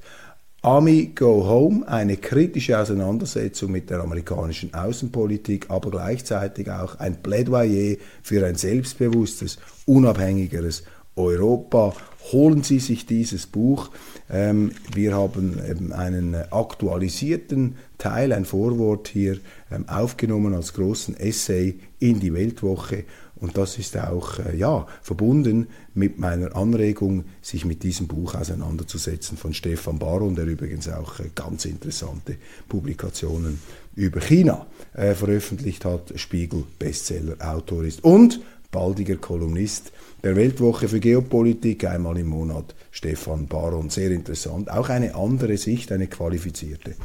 Army 0.63 1.11
Go 1.15 1.47
Home, 1.47 1.87
eine 1.87 2.17
kritische 2.17 2.77
Auseinandersetzung 2.77 3.71
mit 3.71 3.89
der 3.89 4.01
amerikanischen 4.01 4.73
Außenpolitik, 4.73 5.69
aber 5.69 5.91
gleichzeitig 5.91 6.69
auch 6.69 6.99
ein 6.99 7.21
Plädoyer 7.21 7.95
für 8.21 8.45
ein 8.45 8.55
selbstbewusstes, 8.55 9.59
unabhängigeres 9.85 10.83
Europa. 11.15 11.93
Holen 12.31 12.63
Sie 12.63 12.79
sich 12.79 13.05
dieses 13.05 13.47
Buch. 13.47 13.91
Ähm, 14.29 14.71
wir 14.93 15.15
haben 15.15 15.93
einen 15.93 16.35
aktualisierten 16.35 17.77
Teil, 17.97 18.31
ein 18.31 18.45
Vorwort 18.45 19.07
hier 19.07 19.39
ähm, 19.71 19.87
aufgenommen 19.89 20.53
als 20.53 20.73
großen 20.73 21.17
Essay 21.17 21.79
in 21.99 22.19
die 22.19 22.33
Weltwoche. 22.33 23.05
Und 23.39 23.57
das 23.57 23.77
ist 23.77 23.97
auch 23.97 24.39
äh, 24.39 24.55
ja, 24.55 24.87
verbunden 25.01 25.67
mit 25.93 26.17
meiner 26.17 26.55
Anregung, 26.55 27.25
sich 27.41 27.65
mit 27.65 27.83
diesem 27.83 28.07
Buch 28.07 28.35
auseinanderzusetzen 28.35 29.37
von 29.37 29.53
Stefan 29.53 29.99
Baron, 29.99 30.35
der 30.35 30.45
übrigens 30.45 30.89
auch 30.89 31.19
äh, 31.19 31.29
ganz 31.35 31.65
interessante 31.65 32.37
Publikationen 32.67 33.59
über 33.95 34.21
China 34.21 34.67
äh, 34.93 35.13
veröffentlicht 35.13 35.85
hat, 35.85 36.13
Spiegel 36.15 36.63
Bestseller 36.79 37.35
Autor 37.39 37.83
ist 37.83 38.03
und 38.03 38.39
baldiger 38.71 39.15
Kolumnist 39.15 39.91
der 40.23 40.35
Weltwoche 40.35 40.87
für 40.87 40.99
Geopolitik, 40.99 41.85
einmal 41.85 42.17
im 42.17 42.27
Monat 42.27 42.75
Stefan 42.91 43.47
Baron. 43.47 43.89
Sehr 43.89 44.11
interessant. 44.11 44.69
Auch 44.69 44.89
eine 44.89 45.15
andere 45.15 45.57
Sicht, 45.57 45.91
eine 45.91 46.07
qualifizierte 46.07 46.95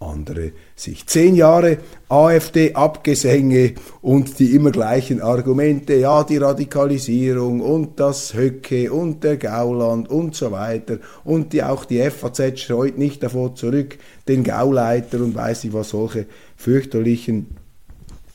andere 0.00 0.52
Sicht. 0.76 1.10
Zehn 1.10 1.34
Jahre 1.34 1.78
AfD-Abgesänge 2.08 3.74
und 4.00 4.38
die 4.38 4.54
immer 4.54 4.70
gleichen 4.70 5.20
Argumente, 5.20 5.94
ja, 5.94 6.22
die 6.22 6.36
Radikalisierung 6.36 7.60
und 7.60 7.98
das 7.98 8.32
Höcke 8.32 8.92
und 8.92 9.24
der 9.24 9.36
Gauland 9.38 10.08
und 10.08 10.36
so 10.36 10.52
weiter 10.52 10.98
und 11.24 11.52
die, 11.52 11.64
auch 11.64 11.84
die 11.84 12.00
FAZ 12.10 12.60
scheut 12.60 12.96
nicht 12.96 13.22
davor 13.22 13.56
zurück, 13.56 13.98
den 14.28 14.44
Gauleiter 14.44 15.18
und 15.18 15.34
weiß 15.34 15.64
ich 15.64 15.72
was, 15.72 15.90
solche 15.90 16.26
fürchterlichen 16.56 17.48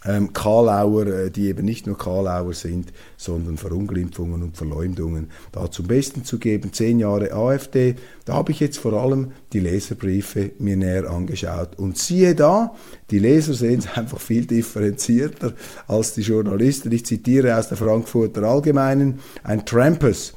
ähm, 0.05 0.33
Karlauer, 0.33 1.07
äh, 1.07 1.31
die 1.31 1.47
eben 1.47 1.65
nicht 1.65 1.87
nur 1.87 1.97
Karlauer 1.97 2.53
sind, 2.53 2.93
sondern 3.17 3.57
Verunglimpfungen 3.57 4.43
und 4.43 4.57
Verleumdungen 4.57 5.31
da 5.51 5.69
zum 5.71 5.87
Besten 5.87 6.23
zu 6.23 6.39
geben. 6.39 6.73
Zehn 6.73 6.99
Jahre 6.99 7.33
AfD, 7.33 7.95
da 8.25 8.33
habe 8.33 8.51
ich 8.51 8.59
jetzt 8.59 8.77
vor 8.77 8.93
allem 8.93 9.31
die 9.53 9.59
Leserbriefe 9.59 10.51
mir 10.59 10.77
näher 10.77 11.09
angeschaut. 11.09 11.77
Und 11.77 11.97
siehe 11.97 12.35
da, 12.35 12.75
die 13.11 13.19
Leser 13.19 13.53
sehen 13.53 13.79
es 13.79 13.87
einfach 13.97 14.19
viel 14.19 14.45
differenzierter 14.45 15.53
als 15.87 16.13
die 16.13 16.21
Journalisten. 16.21 16.91
Ich 16.91 17.05
zitiere 17.05 17.57
aus 17.57 17.69
der 17.69 17.77
Frankfurter 17.77 18.43
Allgemeinen, 18.43 19.19
ein 19.43 19.65
Trampus 19.65 20.33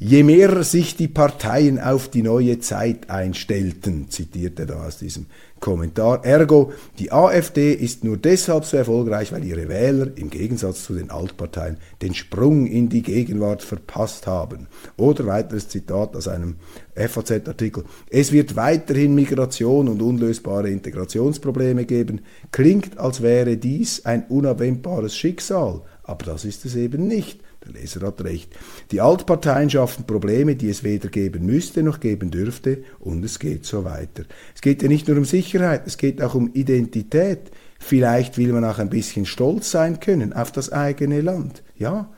Je 0.00 0.22
mehr 0.22 0.62
sich 0.62 0.94
die 0.94 1.08
Parteien 1.08 1.80
auf 1.80 2.08
die 2.08 2.22
neue 2.22 2.60
Zeit 2.60 3.10
einstellten, 3.10 4.08
zitiert 4.08 4.60
er 4.60 4.66
da 4.66 4.86
aus 4.86 4.98
diesem 4.98 5.26
Kommentar. 5.60 6.24
Ergo, 6.24 6.72
die 6.98 7.12
AfD 7.12 7.72
ist 7.72 8.04
nur 8.04 8.16
deshalb 8.16 8.64
so 8.64 8.76
erfolgreich, 8.76 9.32
weil 9.32 9.44
ihre 9.44 9.68
Wähler 9.68 10.08
im 10.16 10.30
Gegensatz 10.30 10.84
zu 10.84 10.94
den 10.94 11.10
Altparteien 11.10 11.78
den 12.02 12.14
Sprung 12.14 12.66
in 12.66 12.88
die 12.88 13.02
Gegenwart 13.02 13.62
verpasst 13.62 14.26
haben. 14.26 14.68
Oder 14.96 15.26
weiteres 15.26 15.68
Zitat 15.68 16.16
aus 16.16 16.28
einem 16.28 16.56
FAZ-Artikel. 16.94 17.84
Es 18.10 18.32
wird 18.32 18.56
weiterhin 18.56 19.14
Migration 19.14 19.88
und 19.88 20.02
unlösbare 20.02 20.70
Integrationsprobleme 20.70 21.84
geben. 21.84 22.22
Klingt, 22.50 22.98
als 22.98 23.22
wäre 23.22 23.56
dies 23.56 24.04
ein 24.04 24.24
unabwendbares 24.28 25.16
Schicksal. 25.16 25.82
Aber 26.02 26.24
das 26.24 26.44
ist 26.44 26.64
es 26.64 26.74
eben 26.74 27.06
nicht. 27.06 27.40
Der 27.64 27.72
Leser 27.72 28.06
hat 28.06 28.22
recht. 28.22 28.54
Die 28.92 29.00
Altparteien 29.00 29.68
schaffen 29.68 30.06
Probleme, 30.06 30.54
die 30.54 30.68
es 30.68 30.84
weder 30.84 31.08
geben 31.08 31.44
müsste 31.44 31.82
noch 31.82 32.00
geben 32.00 32.30
dürfte, 32.30 32.84
und 33.00 33.24
es 33.24 33.38
geht 33.38 33.66
so 33.66 33.84
weiter. 33.84 34.24
Es 34.54 34.60
geht 34.60 34.82
ja 34.82 34.88
nicht 34.88 35.08
nur 35.08 35.16
um 35.16 35.24
Sicherheit, 35.24 35.82
es 35.86 35.98
geht 35.98 36.22
auch 36.22 36.34
um 36.34 36.52
Identität. 36.54 37.50
Vielleicht 37.80 38.38
will 38.38 38.52
man 38.52 38.64
auch 38.64 38.78
ein 38.78 38.90
bisschen 38.90 39.26
stolz 39.26 39.70
sein 39.70 40.00
können 40.00 40.32
auf 40.32 40.52
das 40.52 40.70
eigene 40.72 41.20
Land. 41.20 41.62
Ja, 41.76 42.10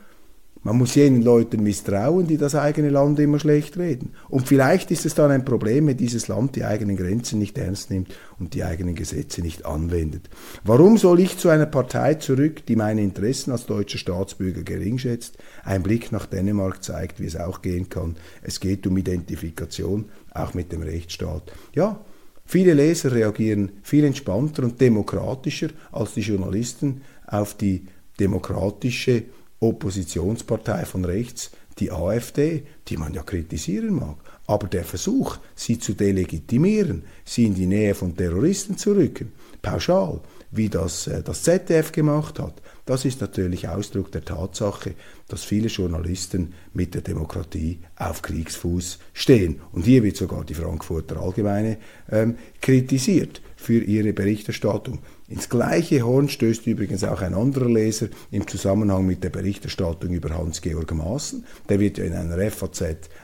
man 0.63 0.77
muss 0.77 0.93
jenen 0.93 1.23
Leuten 1.23 1.63
misstrauen, 1.63 2.27
die 2.27 2.37
das 2.37 2.53
eigene 2.53 2.89
Land 2.89 3.19
immer 3.19 3.39
schlecht 3.39 3.77
reden. 3.77 4.13
Und 4.29 4.47
vielleicht 4.47 4.91
ist 4.91 5.07
es 5.07 5.15
dann 5.15 5.31
ein 5.31 5.43
Problem, 5.43 5.87
wenn 5.87 5.97
dieses 5.97 6.27
Land 6.27 6.55
die 6.55 6.63
eigenen 6.63 6.97
Grenzen 6.97 7.39
nicht 7.39 7.57
ernst 7.57 7.89
nimmt 7.89 8.13
und 8.37 8.53
die 8.53 8.63
eigenen 8.63 8.93
Gesetze 8.93 9.41
nicht 9.41 9.65
anwendet. 9.65 10.29
Warum 10.63 10.99
soll 10.99 11.19
ich 11.19 11.39
zu 11.39 11.49
einer 11.49 11.65
Partei 11.65 12.13
zurück, 12.15 12.63
die 12.67 12.75
meine 12.75 13.01
Interessen 13.01 13.51
als 13.51 13.65
deutscher 13.65 13.97
Staatsbürger 13.97 14.61
gering 14.61 14.99
schätzt? 14.99 15.39
Ein 15.63 15.81
Blick 15.81 16.11
nach 16.11 16.27
Dänemark 16.27 16.83
zeigt, 16.83 17.19
wie 17.19 17.25
es 17.25 17.35
auch 17.35 17.63
gehen 17.63 17.89
kann. 17.89 18.17
Es 18.43 18.59
geht 18.59 18.85
um 18.85 18.97
Identifikation, 18.97 20.05
auch 20.31 20.53
mit 20.53 20.71
dem 20.71 20.83
Rechtsstaat. 20.83 21.51
Ja, 21.73 22.05
viele 22.45 22.75
Leser 22.75 23.11
reagieren 23.13 23.71
viel 23.81 24.03
entspannter 24.03 24.63
und 24.63 24.79
demokratischer 24.79 25.69
als 25.91 26.13
die 26.13 26.21
Journalisten 26.21 27.01
auf 27.25 27.55
die 27.55 27.87
demokratische 28.19 29.23
Oppositionspartei 29.61 30.85
von 30.85 31.05
rechts, 31.05 31.51
die 31.79 31.91
AfD, 31.91 32.63
die 32.87 32.97
man 32.97 33.13
ja 33.13 33.23
kritisieren 33.23 33.93
mag. 33.93 34.17
Aber 34.47 34.67
der 34.67 34.83
Versuch, 34.83 35.37
sie 35.55 35.79
zu 35.79 35.93
delegitimieren, 35.93 37.03
sie 37.23 37.45
in 37.45 37.55
die 37.55 37.67
Nähe 37.67 37.95
von 37.95 38.15
Terroristen 38.15 38.77
zu 38.77 38.91
rücken, 38.91 39.31
pauschal, 39.61 40.19
wie 40.51 40.67
das 40.67 41.07
äh, 41.07 41.23
das 41.23 41.43
ZDF 41.43 41.91
gemacht 41.91 42.39
hat, 42.39 42.61
das 42.85 43.05
ist 43.05 43.21
natürlich 43.21 43.69
Ausdruck 43.69 44.11
der 44.11 44.25
Tatsache, 44.25 44.95
dass 45.27 45.43
viele 45.43 45.67
Journalisten 45.67 46.53
mit 46.73 46.93
der 46.93 47.01
Demokratie 47.01 47.79
auf 47.95 48.21
Kriegsfuß 48.21 48.99
stehen. 49.13 49.61
Und 49.71 49.85
hier 49.85 50.03
wird 50.03 50.17
sogar 50.17 50.43
die 50.43 50.55
Frankfurter 50.55 51.21
Allgemeine 51.21 51.77
ähm, 52.11 52.35
kritisiert 52.59 53.41
für 53.55 53.81
ihre 53.81 54.11
Berichterstattung. 54.11 54.99
Ins 55.31 55.47
gleiche 55.47 56.01
Horn 56.01 56.27
stößt 56.27 56.67
übrigens 56.67 57.05
auch 57.05 57.21
ein 57.21 57.33
anderer 57.33 57.69
Leser 57.69 58.07
im 58.31 58.45
Zusammenhang 58.47 59.05
mit 59.05 59.23
der 59.23 59.29
Berichterstattung 59.29 60.11
über 60.11 60.37
Hans-Georg 60.37 60.93
Maaßen. 60.93 61.45
Der 61.69 61.79
wird 61.79 61.99
ja 61.99 62.03
in 62.03 62.11
einer 62.13 62.51
FAZ 62.51 62.83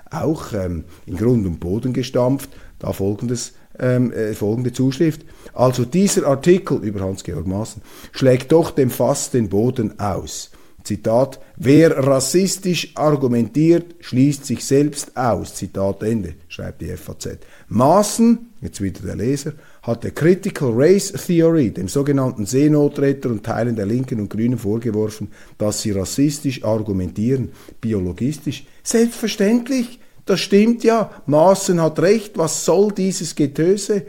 auch 0.09 0.53
ähm, 0.53 0.85
in 1.05 1.17
Grund 1.17 1.45
und 1.45 1.59
Boden 1.59 1.91
gestampft. 1.91 2.49
Da 2.79 2.93
folgendes, 2.93 3.55
ähm, 3.77 4.13
äh, 4.13 4.33
folgende 4.33 4.71
Zuschrift. 4.71 5.25
Also 5.53 5.83
dieser 5.83 6.27
Artikel 6.27 6.77
über 6.77 7.01
Hans-Georg 7.01 7.45
Maaßen 7.45 7.81
schlägt 8.13 8.53
doch 8.53 8.71
dem 8.71 8.89
Fass 8.89 9.29
den 9.29 9.49
Boden 9.49 9.99
aus. 9.99 10.51
Zitat, 10.87 11.41
wer 11.57 11.97
rassistisch 11.97 12.93
argumentiert, 12.95 13.95
schließt 13.99 14.45
sich 14.45 14.63
selbst 14.63 15.17
aus. 15.17 15.55
Zitat 15.55 16.01
Ende, 16.03 16.35
schreibt 16.47 16.81
die 16.81 16.87
FAZ. 16.95 17.39
Maaßen, 17.67 18.53
jetzt 18.61 18.79
wieder 18.79 19.01
der 19.01 19.17
Leser, 19.17 19.51
hat 19.87 20.03
der 20.03 20.11
Critical 20.11 20.73
Race 20.75 21.13
Theory, 21.13 21.71
dem 21.71 21.87
sogenannten 21.87 22.45
Seenotretter 22.45 23.29
und 23.29 23.43
Teilen 23.43 23.77
der 23.77 23.85
Linken 23.85 24.19
und 24.19 24.29
Grünen 24.29 24.59
vorgeworfen, 24.59 25.29
dass 25.57 25.81
sie 25.81 25.91
rassistisch 25.91 26.63
argumentieren, 26.63 27.49
biologistisch. 27.79 28.65
Selbstverständlich, 28.83 29.99
das 30.25 30.41
stimmt 30.41 30.83
ja, 30.83 31.09
Maaßen 31.25 31.81
hat 31.81 31.99
recht, 31.99 32.37
was 32.37 32.65
soll 32.65 32.91
dieses 32.91 33.33
Getöse? 33.33 34.03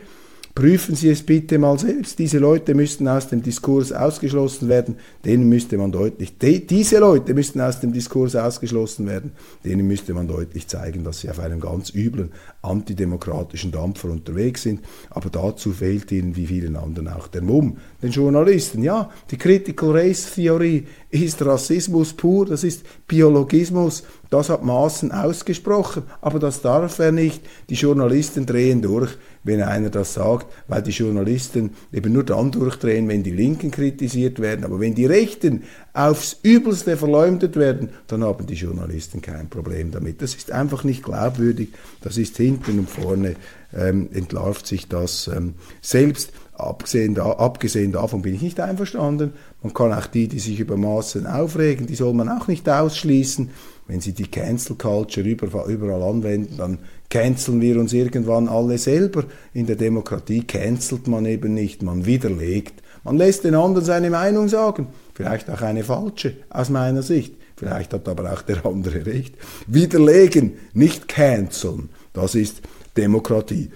Prüfen 0.59 0.97
Sie 0.97 1.09
es 1.09 1.23
bitte 1.23 1.57
mal 1.57 1.79
selbst. 1.79 2.19
Diese 2.19 2.39
Leute 2.39 2.75
müssten 2.75 3.07
aus 3.07 3.29
dem 3.29 3.45
Diskurs 3.45 3.93
ausgeschlossen 3.93 4.69
werden. 4.69 4.97
Denen 5.25 5.49
müsste 5.49 5.79
man 5.79 5.93
deutlich, 5.93 6.37
die, 6.37 6.67
diese 6.67 6.99
Leute 6.99 7.33
müssten 7.33 7.61
aus 7.61 7.79
dem 7.79 7.93
Diskurs 7.93 8.35
ausgeschlossen 8.35 9.07
werden. 9.07 9.31
Denen 9.65 9.87
müsste 9.87 10.15
man 10.15 10.27
deutlich 10.27 10.67
zeigen, 10.67 11.05
dass 11.05 11.21
sie 11.21 11.31
auf 11.31 11.39
einem 11.39 11.61
ganz 11.61 11.95
üblen 11.95 12.33
antidemokratischen 12.63 13.71
Dampfer 13.71 14.11
unterwegs 14.11 14.65
sind. 14.65 14.81
Aber 15.11 15.31
dazu 15.31 15.71
fehlt 15.71 16.11
ihnen 16.11 16.35
wie 16.35 16.49
vielen 16.49 16.75
anderen 16.75 17.07
auch 17.07 17.29
der 17.29 17.43
Mumm. 17.43 17.77
Den 18.03 18.11
Journalisten, 18.11 18.83
ja, 18.83 19.11
die 19.31 19.39
Critical 19.39 19.93
Race 19.93 20.35
Theorie 20.35 20.89
ist 21.11 21.41
Rassismus 21.41 22.15
pur, 22.15 22.47
das 22.47 22.65
ist 22.65 22.85
Biologismus, 23.07 24.03
das 24.31 24.51
hat 24.51 24.63
Maaßen 24.63 25.11
ausgesprochen, 25.11 26.03
aber 26.21 26.39
das 26.39 26.61
darf 26.61 26.99
er 26.99 27.13
nicht. 27.13 27.43
Die 27.71 27.75
Journalisten 27.75 28.45
drehen 28.45 28.83
durch, 28.83 29.17
wenn 29.43 29.63
einer 29.63 29.89
das 29.89 30.15
sagt, 30.15 30.47
weil 30.67 30.83
die 30.83 30.91
Journalisten 30.91 31.71
eben 31.93 32.13
nur 32.13 32.25
dann 32.25 32.51
durchdrehen, 32.51 33.09
wenn 33.09 33.23
die 33.23 33.31
Linken 33.31 33.71
kritisiert 33.71 34.41
werden. 34.41 34.65
Aber 34.65 34.81
wenn 34.81 34.95
die 34.95 35.07
Rechten 35.07 35.63
aufs 35.95 36.39
Übelste 36.43 36.97
verleumdet 36.97 37.57
werden, 37.57 37.89
dann 38.07 38.23
haben 38.23 38.47
die 38.47 38.55
Journalisten 38.55 39.23
kein 39.23 39.49
Problem 39.49 39.91
damit. 39.91 40.21
Das 40.21 40.35
ist 40.35 40.53
einfach 40.53 40.85
nicht 40.85 41.03
glaubwürdig. 41.03 41.69
Das 42.03 42.19
ist 42.19 42.37
hinten 42.37 42.81
und 42.81 42.91
vorne 42.91 43.37
ähm, 43.75 44.09
entlarvt 44.13 44.67
sich 44.67 44.89
das 44.89 45.29
ähm, 45.35 45.55
selbst. 45.81 46.33
Abgesehen, 46.53 47.15
da, 47.15 47.31
abgesehen 47.33 47.93
davon 47.93 48.21
bin 48.21 48.35
ich 48.35 48.43
nicht 48.43 48.59
einverstanden. 48.59 49.33
Man 49.63 49.73
kann 49.73 49.93
auch 49.93 50.07
die, 50.07 50.27
die 50.27 50.41
sich 50.41 50.59
über 50.59 50.77
Maßen 50.77 51.27
aufregen, 51.27 51.87
die 51.87 51.95
soll 51.95 52.15
man 52.15 52.29
auch 52.29 52.49
nicht 52.49 52.69
ausschließen. 52.69 53.51
Wenn 53.89 54.01
sie 54.01 54.13
die 54.13 54.31
Cancel 54.31 54.77
Culture 54.77 55.27
überall, 55.27 55.71
überall 55.71 56.03
anwenden, 56.03 56.59
dann 56.59 56.79
canceln 57.09 57.61
wir 57.63 57.81
uns 57.81 57.95
irgendwann 57.95 58.47
alle 58.47 58.77
selber. 58.77 59.25
In 59.55 59.67
der 59.67 59.77
Demokratie 59.77 60.43
cancelt 60.43 61.09
man 61.09 61.25
eben 61.25 61.55
nicht, 61.55 61.83
man 61.83 62.05
widerlegt. 62.05 62.75
Man 63.03 63.17
lässt 63.17 63.45
den 63.45 63.55
anderen 63.55 63.87
seine 63.87 64.11
Meinung 64.11 64.49
sagen, 64.49 64.89
vielleicht 65.15 65.49
auch 65.49 65.63
eine 65.63 65.85
falsche 65.85 66.35
aus 66.51 66.69
meiner 66.69 67.03
Sicht. 67.03 67.35
Vielleicht 67.57 67.95
hat 67.95 68.07
aber 68.09 68.31
auch 68.33 68.43
der 68.43 68.65
andere 68.67 69.07
recht. 69.07 69.35
Widerlegen, 69.67 70.53
nicht 70.75 71.09
canceln. 71.09 71.89
Das 72.13 72.35
ist 72.35 72.61
Demokratie. 72.97 73.71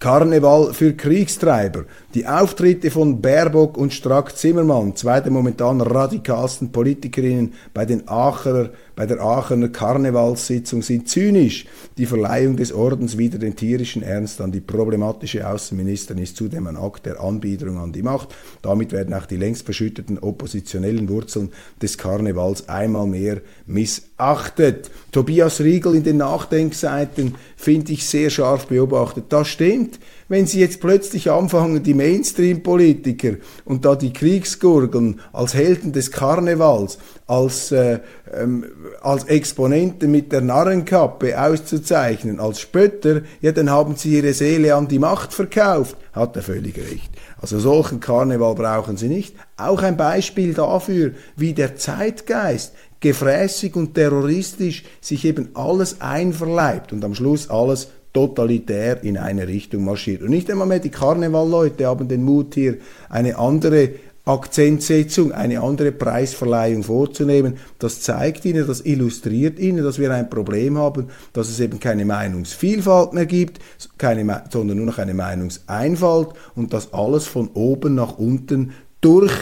Karneval 0.00 0.74
für 0.74 0.92
Kriegstreiber. 0.92 1.84
Die 2.14 2.28
Auftritte 2.28 2.92
von 2.92 3.20
Baerbock 3.20 3.76
und 3.76 3.92
Strack-Zimmermann, 3.92 4.94
zwei 4.94 5.20
der 5.20 5.32
momentan 5.32 5.80
radikalsten 5.80 6.70
Politikerinnen 6.70 7.54
bei, 7.72 7.86
den 7.86 8.06
Aachener, 8.06 8.70
bei 8.94 9.04
der 9.04 9.20
Aachener 9.20 9.68
Karnevalssitzung, 9.68 10.82
sind 10.82 11.08
zynisch. 11.08 11.66
Die 11.98 12.06
Verleihung 12.06 12.56
des 12.56 12.72
Ordens 12.72 13.18
wider 13.18 13.38
den 13.38 13.56
tierischen 13.56 14.04
Ernst 14.04 14.40
an 14.40 14.52
die 14.52 14.60
problematische 14.60 15.44
Außenministerin 15.44 16.22
ist 16.22 16.36
zudem 16.36 16.68
ein 16.68 16.76
Akt 16.76 17.04
der 17.04 17.20
Anbiederung 17.20 17.78
an 17.78 17.90
die 17.90 18.02
Macht. 18.02 18.32
Damit 18.62 18.92
werden 18.92 19.12
auch 19.12 19.26
die 19.26 19.36
längst 19.36 19.64
verschütteten 19.64 20.20
oppositionellen 20.20 21.08
Wurzeln 21.08 21.50
des 21.82 21.98
Karnevals 21.98 22.68
einmal 22.68 23.08
mehr 23.08 23.40
missachtet. 23.66 24.88
Tobias 25.10 25.60
Riegel 25.60 25.96
in 25.96 26.04
den 26.04 26.18
Nachdenkseiten 26.18 27.34
finde 27.56 27.92
ich 27.92 28.06
sehr 28.06 28.30
scharf 28.30 28.68
beobachtet. 28.68 29.24
Das 29.30 29.48
stimmt 29.48 29.98
wenn 30.28 30.46
sie 30.46 30.60
jetzt 30.60 30.80
plötzlich 30.80 31.30
anfangen, 31.30 31.82
die 31.82 31.94
Mainstream-Politiker 31.94 33.34
und 33.64 33.84
da 33.84 33.94
die 33.94 34.12
Kriegsgurgeln 34.12 35.20
als 35.32 35.54
Helden 35.54 35.92
des 35.92 36.10
Karnevals, 36.10 36.98
als, 37.26 37.72
äh, 37.72 38.00
ähm, 38.32 38.64
als 39.02 39.24
Exponenten 39.24 40.10
mit 40.10 40.32
der 40.32 40.40
Narrenkappe 40.40 41.40
auszuzeichnen, 41.40 42.40
als 42.40 42.60
Spötter, 42.60 43.22
ja, 43.40 43.52
dann 43.52 43.70
haben 43.70 43.96
sie 43.96 44.16
ihre 44.16 44.32
Seele 44.32 44.74
an 44.74 44.88
die 44.88 44.98
Macht 44.98 45.32
verkauft. 45.32 45.96
Hat 46.12 46.36
er 46.36 46.42
völlig 46.42 46.76
recht. 46.78 47.10
Also 47.40 47.58
solchen 47.58 48.00
Karneval 48.00 48.54
brauchen 48.54 48.96
sie 48.96 49.08
nicht. 49.08 49.36
Auch 49.56 49.82
ein 49.82 49.96
Beispiel 49.96 50.54
dafür, 50.54 51.12
wie 51.36 51.52
der 51.52 51.76
Zeitgeist 51.76 52.72
gefräßig 53.00 53.76
und 53.76 53.94
terroristisch 53.94 54.84
sich 55.00 55.26
eben 55.26 55.50
alles 55.54 56.00
einverleibt 56.00 56.92
und 56.92 57.04
am 57.04 57.14
Schluss 57.14 57.50
alles 57.50 57.88
totalitär 58.14 59.02
in 59.04 59.18
eine 59.18 59.46
Richtung 59.46 59.84
marschiert. 59.84 60.22
Und 60.22 60.30
nicht 60.30 60.50
einmal 60.50 60.66
mehr 60.66 60.78
die 60.78 60.90
Karnevalleute 60.90 61.86
haben 61.86 62.08
den 62.08 62.22
Mut, 62.22 62.54
hier 62.54 62.76
eine 63.10 63.36
andere 63.38 63.90
Akzentsetzung, 64.24 65.32
eine 65.32 65.60
andere 65.60 65.92
Preisverleihung 65.92 66.82
vorzunehmen. 66.82 67.58
Das 67.78 68.00
zeigt 68.00 68.46
Ihnen, 68.46 68.66
das 68.66 68.80
illustriert 68.80 69.58
Ihnen, 69.58 69.84
dass 69.84 69.98
wir 69.98 70.10
ein 70.14 70.30
Problem 70.30 70.78
haben, 70.78 71.08
dass 71.34 71.50
es 71.50 71.60
eben 71.60 71.78
keine 71.78 72.06
Meinungsvielfalt 72.06 73.12
mehr 73.12 73.26
gibt, 73.26 73.58
keine, 73.98 74.44
sondern 74.50 74.78
nur 74.78 74.86
noch 74.86 74.98
eine 74.98 75.12
Meinungseinfalt 75.12 76.28
und 76.54 76.72
dass 76.72 76.94
alles 76.94 77.26
von 77.26 77.48
oben 77.52 77.96
nach 77.96 78.16
unten 78.16 78.72
durch 79.02 79.32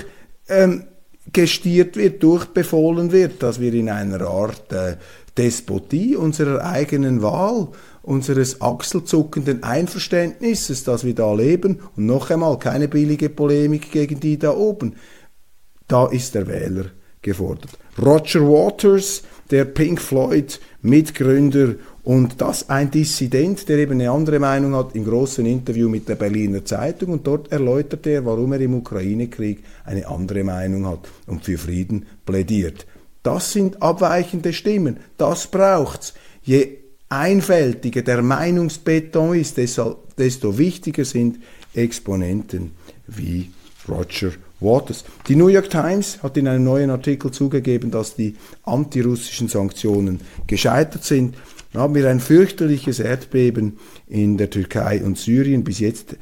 ähm, 0.48 0.84
gestiert 1.32 1.96
wird, 1.96 2.22
durchbefohlen 2.22 3.12
wird, 3.12 3.42
dass 3.42 3.60
wir 3.60 3.72
in 3.74 3.88
einer 3.88 4.22
Art 4.22 4.72
äh, 4.72 4.96
Despotie 5.36 6.16
unserer 6.16 6.64
eigenen 6.64 7.22
Wahl 7.22 7.68
unseres 8.02 8.60
achselzuckenden 8.60 9.62
Einverständnisses, 9.62 10.84
das 10.84 11.04
wir 11.04 11.14
da 11.14 11.32
leben, 11.34 11.80
und 11.96 12.06
noch 12.06 12.30
einmal 12.30 12.58
keine 12.58 12.88
billige 12.88 13.28
Polemik 13.28 13.90
gegen 13.92 14.20
die 14.20 14.38
da 14.38 14.52
oben, 14.52 14.96
da 15.88 16.06
ist 16.06 16.34
der 16.34 16.46
Wähler 16.46 16.86
gefordert. 17.20 17.70
Roger 18.00 18.40
Waters, 18.40 19.22
der 19.50 19.66
Pink 19.66 20.00
Floyd 20.00 20.60
Mitgründer 20.80 21.74
und 22.02 22.40
das 22.40 22.68
ein 22.68 22.90
Dissident, 22.90 23.68
der 23.68 23.78
eben 23.78 24.00
eine 24.00 24.10
andere 24.10 24.40
Meinung 24.40 24.74
hat, 24.74 24.96
im 24.96 25.04
großen 25.04 25.46
Interview 25.46 25.88
mit 25.88 26.08
der 26.08 26.16
Berliner 26.16 26.64
Zeitung 26.64 27.10
und 27.10 27.26
dort 27.26 27.52
erläutert 27.52 28.06
er, 28.06 28.24
warum 28.24 28.52
er 28.52 28.60
im 28.60 28.74
Ukraine-Krieg 28.74 29.62
eine 29.84 30.08
andere 30.08 30.42
Meinung 30.42 30.86
hat 30.86 31.08
und 31.26 31.44
für 31.44 31.58
Frieden 31.58 32.06
plädiert. 32.24 32.86
Das 33.22 33.52
sind 33.52 33.80
abweichende 33.80 34.52
Stimmen, 34.52 34.96
das 35.16 35.46
braucht's. 35.46 36.14
Je 36.42 36.81
einfältiger 37.12 38.02
der 38.02 38.22
Meinungsbeton 38.22 39.36
ist, 39.36 39.58
desto 39.58 40.58
wichtiger 40.58 41.04
sind 41.04 41.38
Exponenten 41.74 42.72
wie 43.06 43.50
Roger 43.88 44.32
Waters. 44.60 45.04
Die 45.28 45.36
New 45.36 45.48
York 45.48 45.68
Times 45.70 46.22
hat 46.22 46.36
in 46.36 46.48
einem 46.48 46.64
neuen 46.64 46.90
Artikel 46.90 47.30
zugegeben, 47.30 47.90
dass 47.90 48.14
die 48.14 48.36
antirussischen 48.62 49.48
Sanktionen 49.48 50.20
gescheitert 50.46 51.04
sind. 51.04 51.36
Dann 51.72 51.82
haben 51.82 51.94
wir 51.94 52.08
ein 52.08 52.20
fürchterliches 52.20 53.00
Erdbeben 53.00 53.78
in 54.06 54.36
der 54.36 54.50
Türkei 54.50 55.02
und 55.02 55.18
Syrien. 55.18 55.64
Bis 55.64 55.80
jetzt 55.80 56.16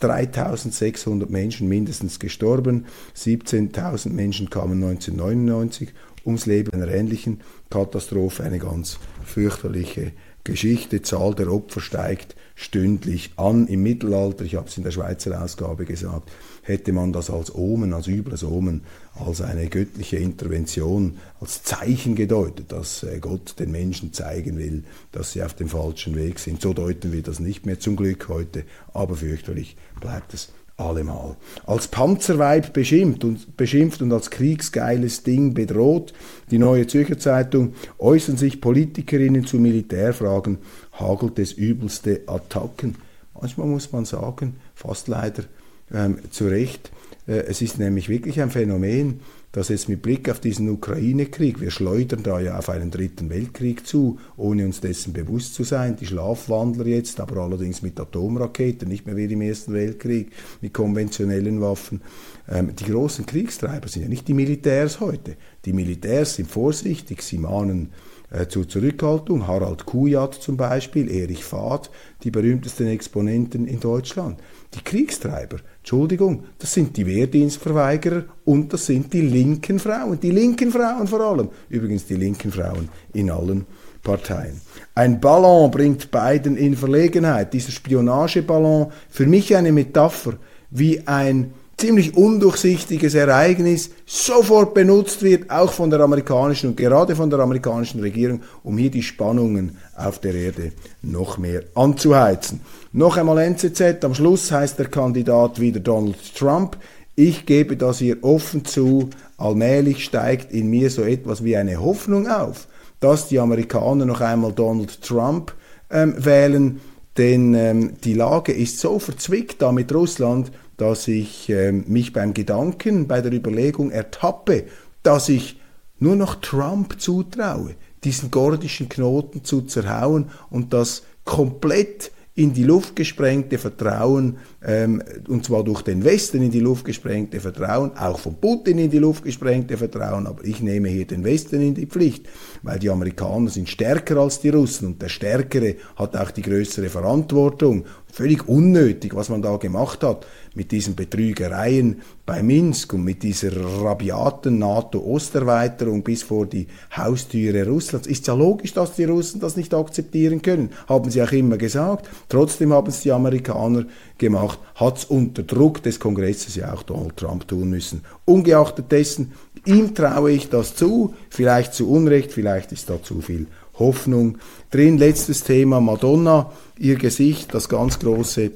3600 0.00 1.28
Menschen 1.30 1.68
mindestens 1.68 2.18
gestorben, 2.18 2.86
17.000 3.16 4.10
Menschen 4.10 4.50
kamen 4.50 4.82
1999 4.82 5.92
ums 6.24 6.46
Leben. 6.46 6.72
Einer 6.72 6.88
ähnlichen 6.88 7.40
Katastrophe, 7.70 8.42
eine 8.42 8.58
ganz 8.58 8.98
fürchterliche 9.24 10.12
Geschichte, 10.46 11.02
Zahl 11.02 11.34
der 11.34 11.52
Opfer 11.52 11.80
steigt 11.80 12.36
stündlich 12.54 13.32
an. 13.36 13.66
Im 13.66 13.82
Mittelalter, 13.82 14.44
ich 14.44 14.54
habe 14.54 14.68
es 14.68 14.76
in 14.78 14.84
der 14.84 14.90
Schweizer 14.90 15.42
Ausgabe 15.42 15.84
gesagt, 15.84 16.30
hätte 16.62 16.92
man 16.92 17.12
das 17.12 17.30
als 17.30 17.54
Omen, 17.54 17.92
als 17.92 18.06
übles 18.06 18.42
Omen, 18.44 18.82
als 19.14 19.42
eine 19.42 19.68
göttliche 19.68 20.16
Intervention, 20.16 21.18
als 21.40 21.62
Zeichen 21.62 22.14
gedeutet, 22.14 22.72
dass 22.72 23.02
äh, 23.02 23.18
Gott 23.20 23.58
den 23.58 23.70
Menschen 23.72 24.12
zeigen 24.12 24.56
will, 24.56 24.84
dass 25.12 25.32
sie 25.32 25.42
auf 25.42 25.54
dem 25.54 25.68
falschen 25.68 26.16
Weg 26.16 26.38
sind. 26.38 26.62
So 26.62 26.72
deuten 26.72 27.12
wir 27.12 27.22
das 27.22 27.40
nicht 27.40 27.66
mehr 27.66 27.78
zum 27.78 27.96
Glück 27.96 28.28
heute, 28.28 28.64
aber 28.94 29.16
fürchterlich 29.16 29.76
bleibt 30.00 30.32
es 30.32 30.50
allemal. 30.76 31.36
Als 31.66 31.88
Panzerweib 31.88 32.72
beschimpft 32.72 33.24
und, 33.24 33.56
beschimpft 33.56 34.02
und 34.02 34.12
als 34.12 34.30
kriegsgeiles 34.30 35.22
Ding 35.22 35.54
bedroht. 35.54 36.12
Die 36.50 36.58
Neue 36.58 36.86
Zürcher 36.86 37.18
Zeitung 37.18 37.74
äußern 37.98 38.36
sich 38.36 38.60
Politikerinnen 38.60 39.46
zu 39.46 39.58
Militärfragen, 39.58 40.58
hagelt 40.92 41.38
es 41.38 41.52
übelste 41.52 42.22
Attacken. 42.26 42.96
Manchmal 43.40 43.66
muss 43.66 43.92
man 43.92 44.04
sagen, 44.04 44.56
fast 44.74 45.08
leider 45.08 45.44
ähm, 45.92 46.18
zu 46.30 46.48
Recht, 46.48 46.90
äh, 47.26 47.38
es 47.46 47.62
ist 47.62 47.78
nämlich 47.78 48.08
wirklich 48.08 48.40
ein 48.40 48.50
Phänomen, 48.50 49.20
dass 49.56 49.70
jetzt 49.70 49.88
mit 49.88 50.02
Blick 50.02 50.28
auf 50.28 50.38
diesen 50.38 50.68
Ukraine-Krieg, 50.68 51.62
wir 51.62 51.70
schleudern 51.70 52.22
da 52.22 52.38
ja 52.40 52.58
auf 52.58 52.68
einen 52.68 52.90
dritten 52.90 53.30
Weltkrieg 53.30 53.86
zu, 53.86 54.18
ohne 54.36 54.66
uns 54.66 54.82
dessen 54.82 55.14
bewusst 55.14 55.54
zu 55.54 55.64
sein, 55.64 55.96
die 55.96 56.04
Schlafwandler 56.04 56.84
jetzt, 56.84 57.20
aber 57.20 57.40
allerdings 57.40 57.80
mit 57.80 57.98
Atomraketen, 57.98 58.86
nicht 58.86 59.06
mehr 59.06 59.16
wie 59.16 59.24
im 59.24 59.40
Ersten 59.40 59.72
Weltkrieg, 59.72 60.30
mit 60.60 60.74
konventionellen 60.74 61.62
Waffen. 61.62 62.02
Ähm, 62.50 62.76
die 62.76 62.84
großen 62.84 63.24
Kriegstreiber 63.24 63.88
sind 63.88 64.02
ja 64.02 64.08
nicht 64.10 64.28
die 64.28 64.34
Militärs 64.34 65.00
heute. 65.00 65.36
Die 65.64 65.72
Militärs 65.72 66.34
sind 66.34 66.50
vorsichtig, 66.50 67.22
sie 67.22 67.38
mahnen 67.38 67.92
äh, 68.28 68.48
zur 68.48 68.68
Zurückhaltung. 68.68 69.46
Harald 69.46 69.86
Kujat 69.86 70.34
zum 70.34 70.58
Beispiel, 70.58 71.10
Erich 71.10 71.44
Fahd, 71.44 71.90
die 72.24 72.30
berühmtesten 72.30 72.88
Exponenten 72.88 73.66
in 73.66 73.80
Deutschland. 73.80 74.38
Die 74.76 74.84
Kriegstreiber, 74.84 75.56
Entschuldigung, 75.78 76.44
das 76.58 76.74
sind 76.74 76.96
die 76.98 77.06
Wehrdienstverweigerer 77.06 78.24
und 78.44 78.72
das 78.74 78.84
sind 78.84 79.10
die 79.10 79.22
linken 79.22 79.78
Frauen. 79.78 80.20
Die 80.20 80.30
linken 80.30 80.70
Frauen 80.70 81.06
vor 81.06 81.20
allem. 81.20 81.48
Übrigens 81.70 82.04
die 82.04 82.14
linken 82.14 82.52
Frauen 82.52 82.90
in 83.14 83.30
allen 83.30 83.64
Parteien. 84.02 84.60
Ein 84.94 85.18
Ballon 85.18 85.70
bringt 85.70 86.10
beiden 86.10 86.58
in 86.58 86.76
Verlegenheit. 86.76 87.54
Dieser 87.54 87.72
Spionageballon, 87.72 88.92
für 89.08 89.26
mich 89.26 89.56
eine 89.56 89.72
Metapher, 89.72 90.34
wie 90.70 91.00
ein 91.06 91.54
ziemlich 91.78 92.16
undurchsichtiges 92.16 93.14
Ereignis 93.14 93.90
sofort 94.06 94.72
benutzt 94.72 95.22
wird, 95.22 95.50
auch 95.50 95.72
von 95.72 95.90
der 95.90 96.00
amerikanischen 96.00 96.70
und 96.70 96.76
gerade 96.76 97.14
von 97.14 97.28
der 97.28 97.40
amerikanischen 97.40 98.00
Regierung, 98.00 98.42
um 98.62 98.78
hier 98.78 98.90
die 98.90 99.02
Spannungen 99.02 99.76
auf 99.94 100.18
der 100.18 100.34
Erde 100.34 100.72
noch 101.02 101.36
mehr 101.36 101.64
anzuheizen. 101.74 102.60
Noch 102.92 103.18
einmal 103.18 103.38
NZZ, 103.38 104.04
am 104.04 104.14
Schluss 104.14 104.50
heißt 104.50 104.78
der 104.78 104.86
Kandidat 104.86 105.60
wieder 105.60 105.80
Donald 105.80 106.34
Trump. 106.34 106.78
Ich 107.14 107.44
gebe 107.44 107.76
das 107.76 107.98
hier 107.98 108.22
offen 108.22 108.64
zu, 108.64 109.10
allmählich 109.36 110.04
steigt 110.04 110.52
in 110.52 110.70
mir 110.70 110.90
so 110.90 111.02
etwas 111.02 111.44
wie 111.44 111.56
eine 111.56 111.80
Hoffnung 111.80 112.26
auf, 112.26 112.68
dass 113.00 113.28
die 113.28 113.38
Amerikaner 113.38 114.06
noch 114.06 114.22
einmal 114.22 114.52
Donald 114.52 115.02
Trump 115.02 115.52
ähm, 115.90 116.14
wählen, 116.16 116.80
denn 117.18 117.54
ähm, 117.54 117.92
die 118.04 118.14
Lage 118.14 118.52
ist 118.52 118.78
so 118.78 118.98
verzwickt 118.98 119.62
da 119.62 119.72
mit 119.72 119.92
Russland, 119.94 120.50
dass 120.76 121.08
ich 121.08 121.48
äh, 121.48 121.72
mich 121.72 122.12
beim 122.12 122.34
Gedanken, 122.34 123.06
bei 123.06 123.20
der 123.20 123.32
Überlegung 123.32 123.90
ertappe, 123.90 124.64
dass 125.02 125.28
ich 125.28 125.60
nur 125.98 126.16
noch 126.16 126.36
Trump 126.36 127.00
zutraue, 127.00 127.74
diesen 128.04 128.30
gordischen 128.30 128.88
Knoten 128.88 129.44
zu 129.44 129.62
zerhauen 129.62 130.30
und 130.50 130.72
das 130.72 131.04
komplett 131.24 132.12
in 132.34 132.52
die 132.52 132.64
Luft 132.64 132.96
gesprengte 132.96 133.56
Vertrauen, 133.56 134.38
ähm, 134.66 135.00
und 135.28 135.44
zwar 135.44 135.62
durch 135.62 135.82
den 135.82 136.04
Westen 136.04 136.42
in 136.42 136.50
die 136.50 136.60
Luft 136.60 136.84
gesprengte 136.84 137.38
Vertrauen, 137.38 137.96
auch 137.96 138.18
von 138.18 138.34
Putin 138.34 138.78
in 138.78 138.90
die 138.90 138.98
Luft 138.98 139.22
gesprengte 139.22 139.76
Vertrauen, 139.76 140.26
aber 140.26 140.44
ich 140.44 140.60
nehme 140.60 140.88
hier 140.88 141.06
den 141.06 141.22
Westen 141.22 141.60
in 141.60 141.74
die 141.74 141.86
Pflicht, 141.86 142.26
weil 142.64 142.80
die 142.80 142.90
Amerikaner 142.90 143.48
sind 143.48 143.68
stärker 143.68 144.16
als 144.16 144.40
die 144.40 144.48
Russen 144.48 144.88
und 144.88 145.02
der 145.02 145.08
Stärkere 145.08 145.76
hat 145.94 146.16
auch 146.16 146.32
die 146.32 146.42
größere 146.42 146.88
Verantwortung. 146.88 147.84
Völlig 148.12 148.48
unnötig, 148.48 149.14
was 149.14 149.28
man 149.28 149.42
da 149.42 149.56
gemacht 149.56 150.02
hat 150.02 150.26
mit 150.56 150.72
diesen 150.72 150.96
Betrügereien 150.96 152.00
bei 152.24 152.42
Minsk 152.42 152.94
und 152.94 153.04
mit 153.04 153.22
dieser 153.22 153.52
rabiaten 153.82 154.58
NATO-Osterweiterung 154.58 156.02
bis 156.02 156.22
vor 156.22 156.46
die 156.46 156.66
Haustüre 156.96 157.66
Russlands. 157.66 158.08
Ist 158.08 158.26
ja 158.26 158.34
logisch, 158.34 158.72
dass 158.72 158.94
die 158.94 159.04
Russen 159.04 159.38
das 159.38 159.56
nicht 159.56 159.74
akzeptieren 159.74 160.40
können. 160.40 160.70
Haben 160.88 161.10
sie 161.10 161.22
auch 161.22 161.30
immer 161.30 161.58
gesagt. 161.58 162.08
Trotzdem 162.28 162.72
haben 162.72 162.88
es 162.88 163.02
die 163.02 163.12
Amerikaner 163.12 163.84
gemacht. 164.18 164.58
Hat 164.74 164.98
es 164.98 165.04
unter 165.04 165.42
Druck 165.42 165.82
des 165.82 166.00
Kongresses 166.00 166.56
ja 166.56 166.72
auch 166.72 166.82
Donald 166.82 167.16
Trump 167.16 167.48
tun 167.48 167.70
müssen. 167.70 168.02
Ungeachtet 168.24 168.92
dessen, 168.92 169.32
ihm 169.64 169.94
traue 169.94 170.32
ich 170.32 170.48
das 170.48 170.74
zu. 170.74 171.14
Vielleicht 171.30 171.74
zu 171.74 171.90
Unrecht, 171.90 172.32
vielleicht 172.32 172.72
ist 172.72 172.90
da 172.90 173.02
zu 173.02 173.20
viel 173.20 173.46
Hoffnung 173.78 174.38
drin. 174.70 174.98
Letztes 174.98 175.42
Thema 175.42 175.80
Madonna, 175.80 176.52
ihr 176.78 176.96
Gesicht, 176.96 177.52
das 177.54 177.68
ganz 177.68 177.98
große 177.98 178.52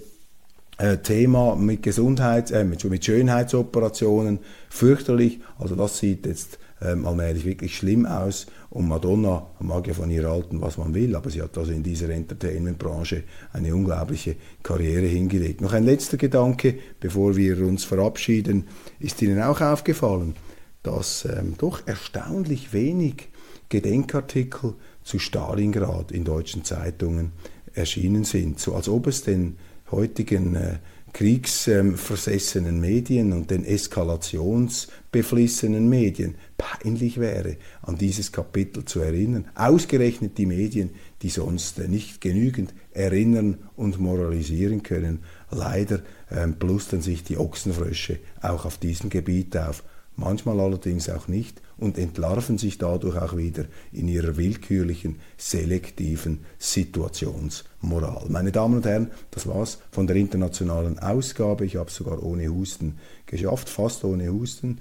äh, 0.79 0.97
Thema 0.99 1.57
mit 1.57 1.83
Gesundheits, 1.83 2.51
äh, 2.51 2.65
mit, 2.65 2.83
mit 2.85 3.05
Schönheitsoperationen, 3.05 4.39
fürchterlich. 4.69 5.41
Also 5.59 5.75
das 5.75 5.99
sieht 5.99 6.27
jetzt 6.27 6.59
ähm, 6.83 7.07
allmählich 7.07 7.45
wirklich 7.45 7.77
schlimm 7.77 8.07
aus. 8.07 8.47
Und 8.71 8.89
Madonna 8.89 9.47
mag 9.61 9.87
ja 9.87 9.95
von 9.95 10.11
ihr 10.11 10.29
halten, 10.29 10.61
was 10.61 10.79
man 10.79 10.95
will, 10.95 11.15
aber 11.17 11.31
sie 11.31 11.43
hat 11.43 11.57
also 11.59 11.73
in 11.73 11.83
dieser 11.83 12.11
Entertainment-Branche 12.11 13.25
eine 13.53 13.75
unglaubliche 13.75 14.37
Karriere 14.63 15.07
hingelegt. 15.07 15.61
Noch 15.61 15.73
ein 15.73 15.85
letzter 15.85 16.17
Gedanke, 16.17 16.79
bevor 17.01 17.37
wir 17.37 17.59
uns 17.67 17.85
verabschieden. 17.85 18.69
Ist 18.99 19.21
Ihnen 19.23 19.43
auch 19.43 19.61
aufgefallen, 19.61 20.35
dass 20.83 21.25
ähm, 21.25 21.55
doch 21.59 21.87
erstaunlich 21.87 22.73
wenig 22.73 23.29
Gedenkartikel 23.69 24.75
zu 25.05 25.19
Stalingrad 25.19 26.13
in 26.13 26.25
deutschen 26.25 26.65
Zeitungen 26.65 27.33
erschienen 27.73 28.25
sind, 28.25 28.59
so 28.59 28.75
als 28.75 28.89
ob 28.89 29.07
es 29.07 29.23
den 29.23 29.57
heutigen 29.91 30.57
äh, 30.57 30.79
kriegsversessenen 31.13 32.81
Medien 32.81 33.33
und 33.33 33.51
den 33.51 33.65
eskalationsbeflissenen 33.65 35.89
Medien 35.89 36.37
peinlich 36.57 37.19
wäre, 37.19 37.57
an 37.83 37.99
dieses 37.99 38.31
Kapitel 38.33 38.85
zu 38.85 39.01
erinnern. 39.01 39.49
Ausgerechnet 39.55 40.39
die 40.39 40.47
Medien, 40.47 40.91
die 41.23 41.31
sonst 41.31 41.79
nicht 41.79 42.21
genügend 42.21 42.75
erinnern 42.93 43.59
und 43.77 44.01
moralisieren 44.01 44.83
können. 44.83 45.21
Leider 45.51 46.03
ähm, 46.31 46.59
plustern 46.59 47.03
sich 47.03 47.25
die 47.25 47.39
Ochsenfrösche 47.39 48.19
auch 48.41 48.65
auf 48.65 48.79
diesem 48.79 49.11
Gebiet 49.11 49.57
auf 49.57 49.83
manchmal 50.21 50.61
allerdings 50.61 51.09
auch 51.09 51.27
nicht 51.27 51.61
und 51.79 51.99
entlarven 51.99 52.59
sich 52.59 52.79
dadurch 52.79 53.17
auch 53.17 53.37
wieder 53.37 53.65
in 53.93 54.07
ihrer 54.07 54.37
willkürlichen, 54.37 55.19
selektiven 55.37 56.45
Situationsmoral. 56.59 58.27
Meine 58.29 58.53
Damen 58.53 58.77
und 58.77 58.87
Herren, 58.87 59.11
das 59.31 59.47
war's 59.47 59.79
von 59.91 60.07
der 60.07 60.17
internationalen 60.17 60.99
Ausgabe. 60.99 61.65
Ich 61.65 61.77
habe 61.77 61.89
es 61.89 61.97
sogar 61.97 62.23
ohne 62.23 62.49
Husten 62.49 62.99
geschafft, 63.27 63.69
fast 63.69 64.05
ohne 64.05 64.31
Husten. 64.31 64.79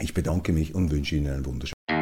Ich 0.00 0.14
bedanke 0.14 0.52
mich 0.52 0.74
und 0.74 0.90
wünsche 0.90 1.16
Ihnen 1.16 1.32
einen 1.32 1.46
wunderschönen 1.46 2.01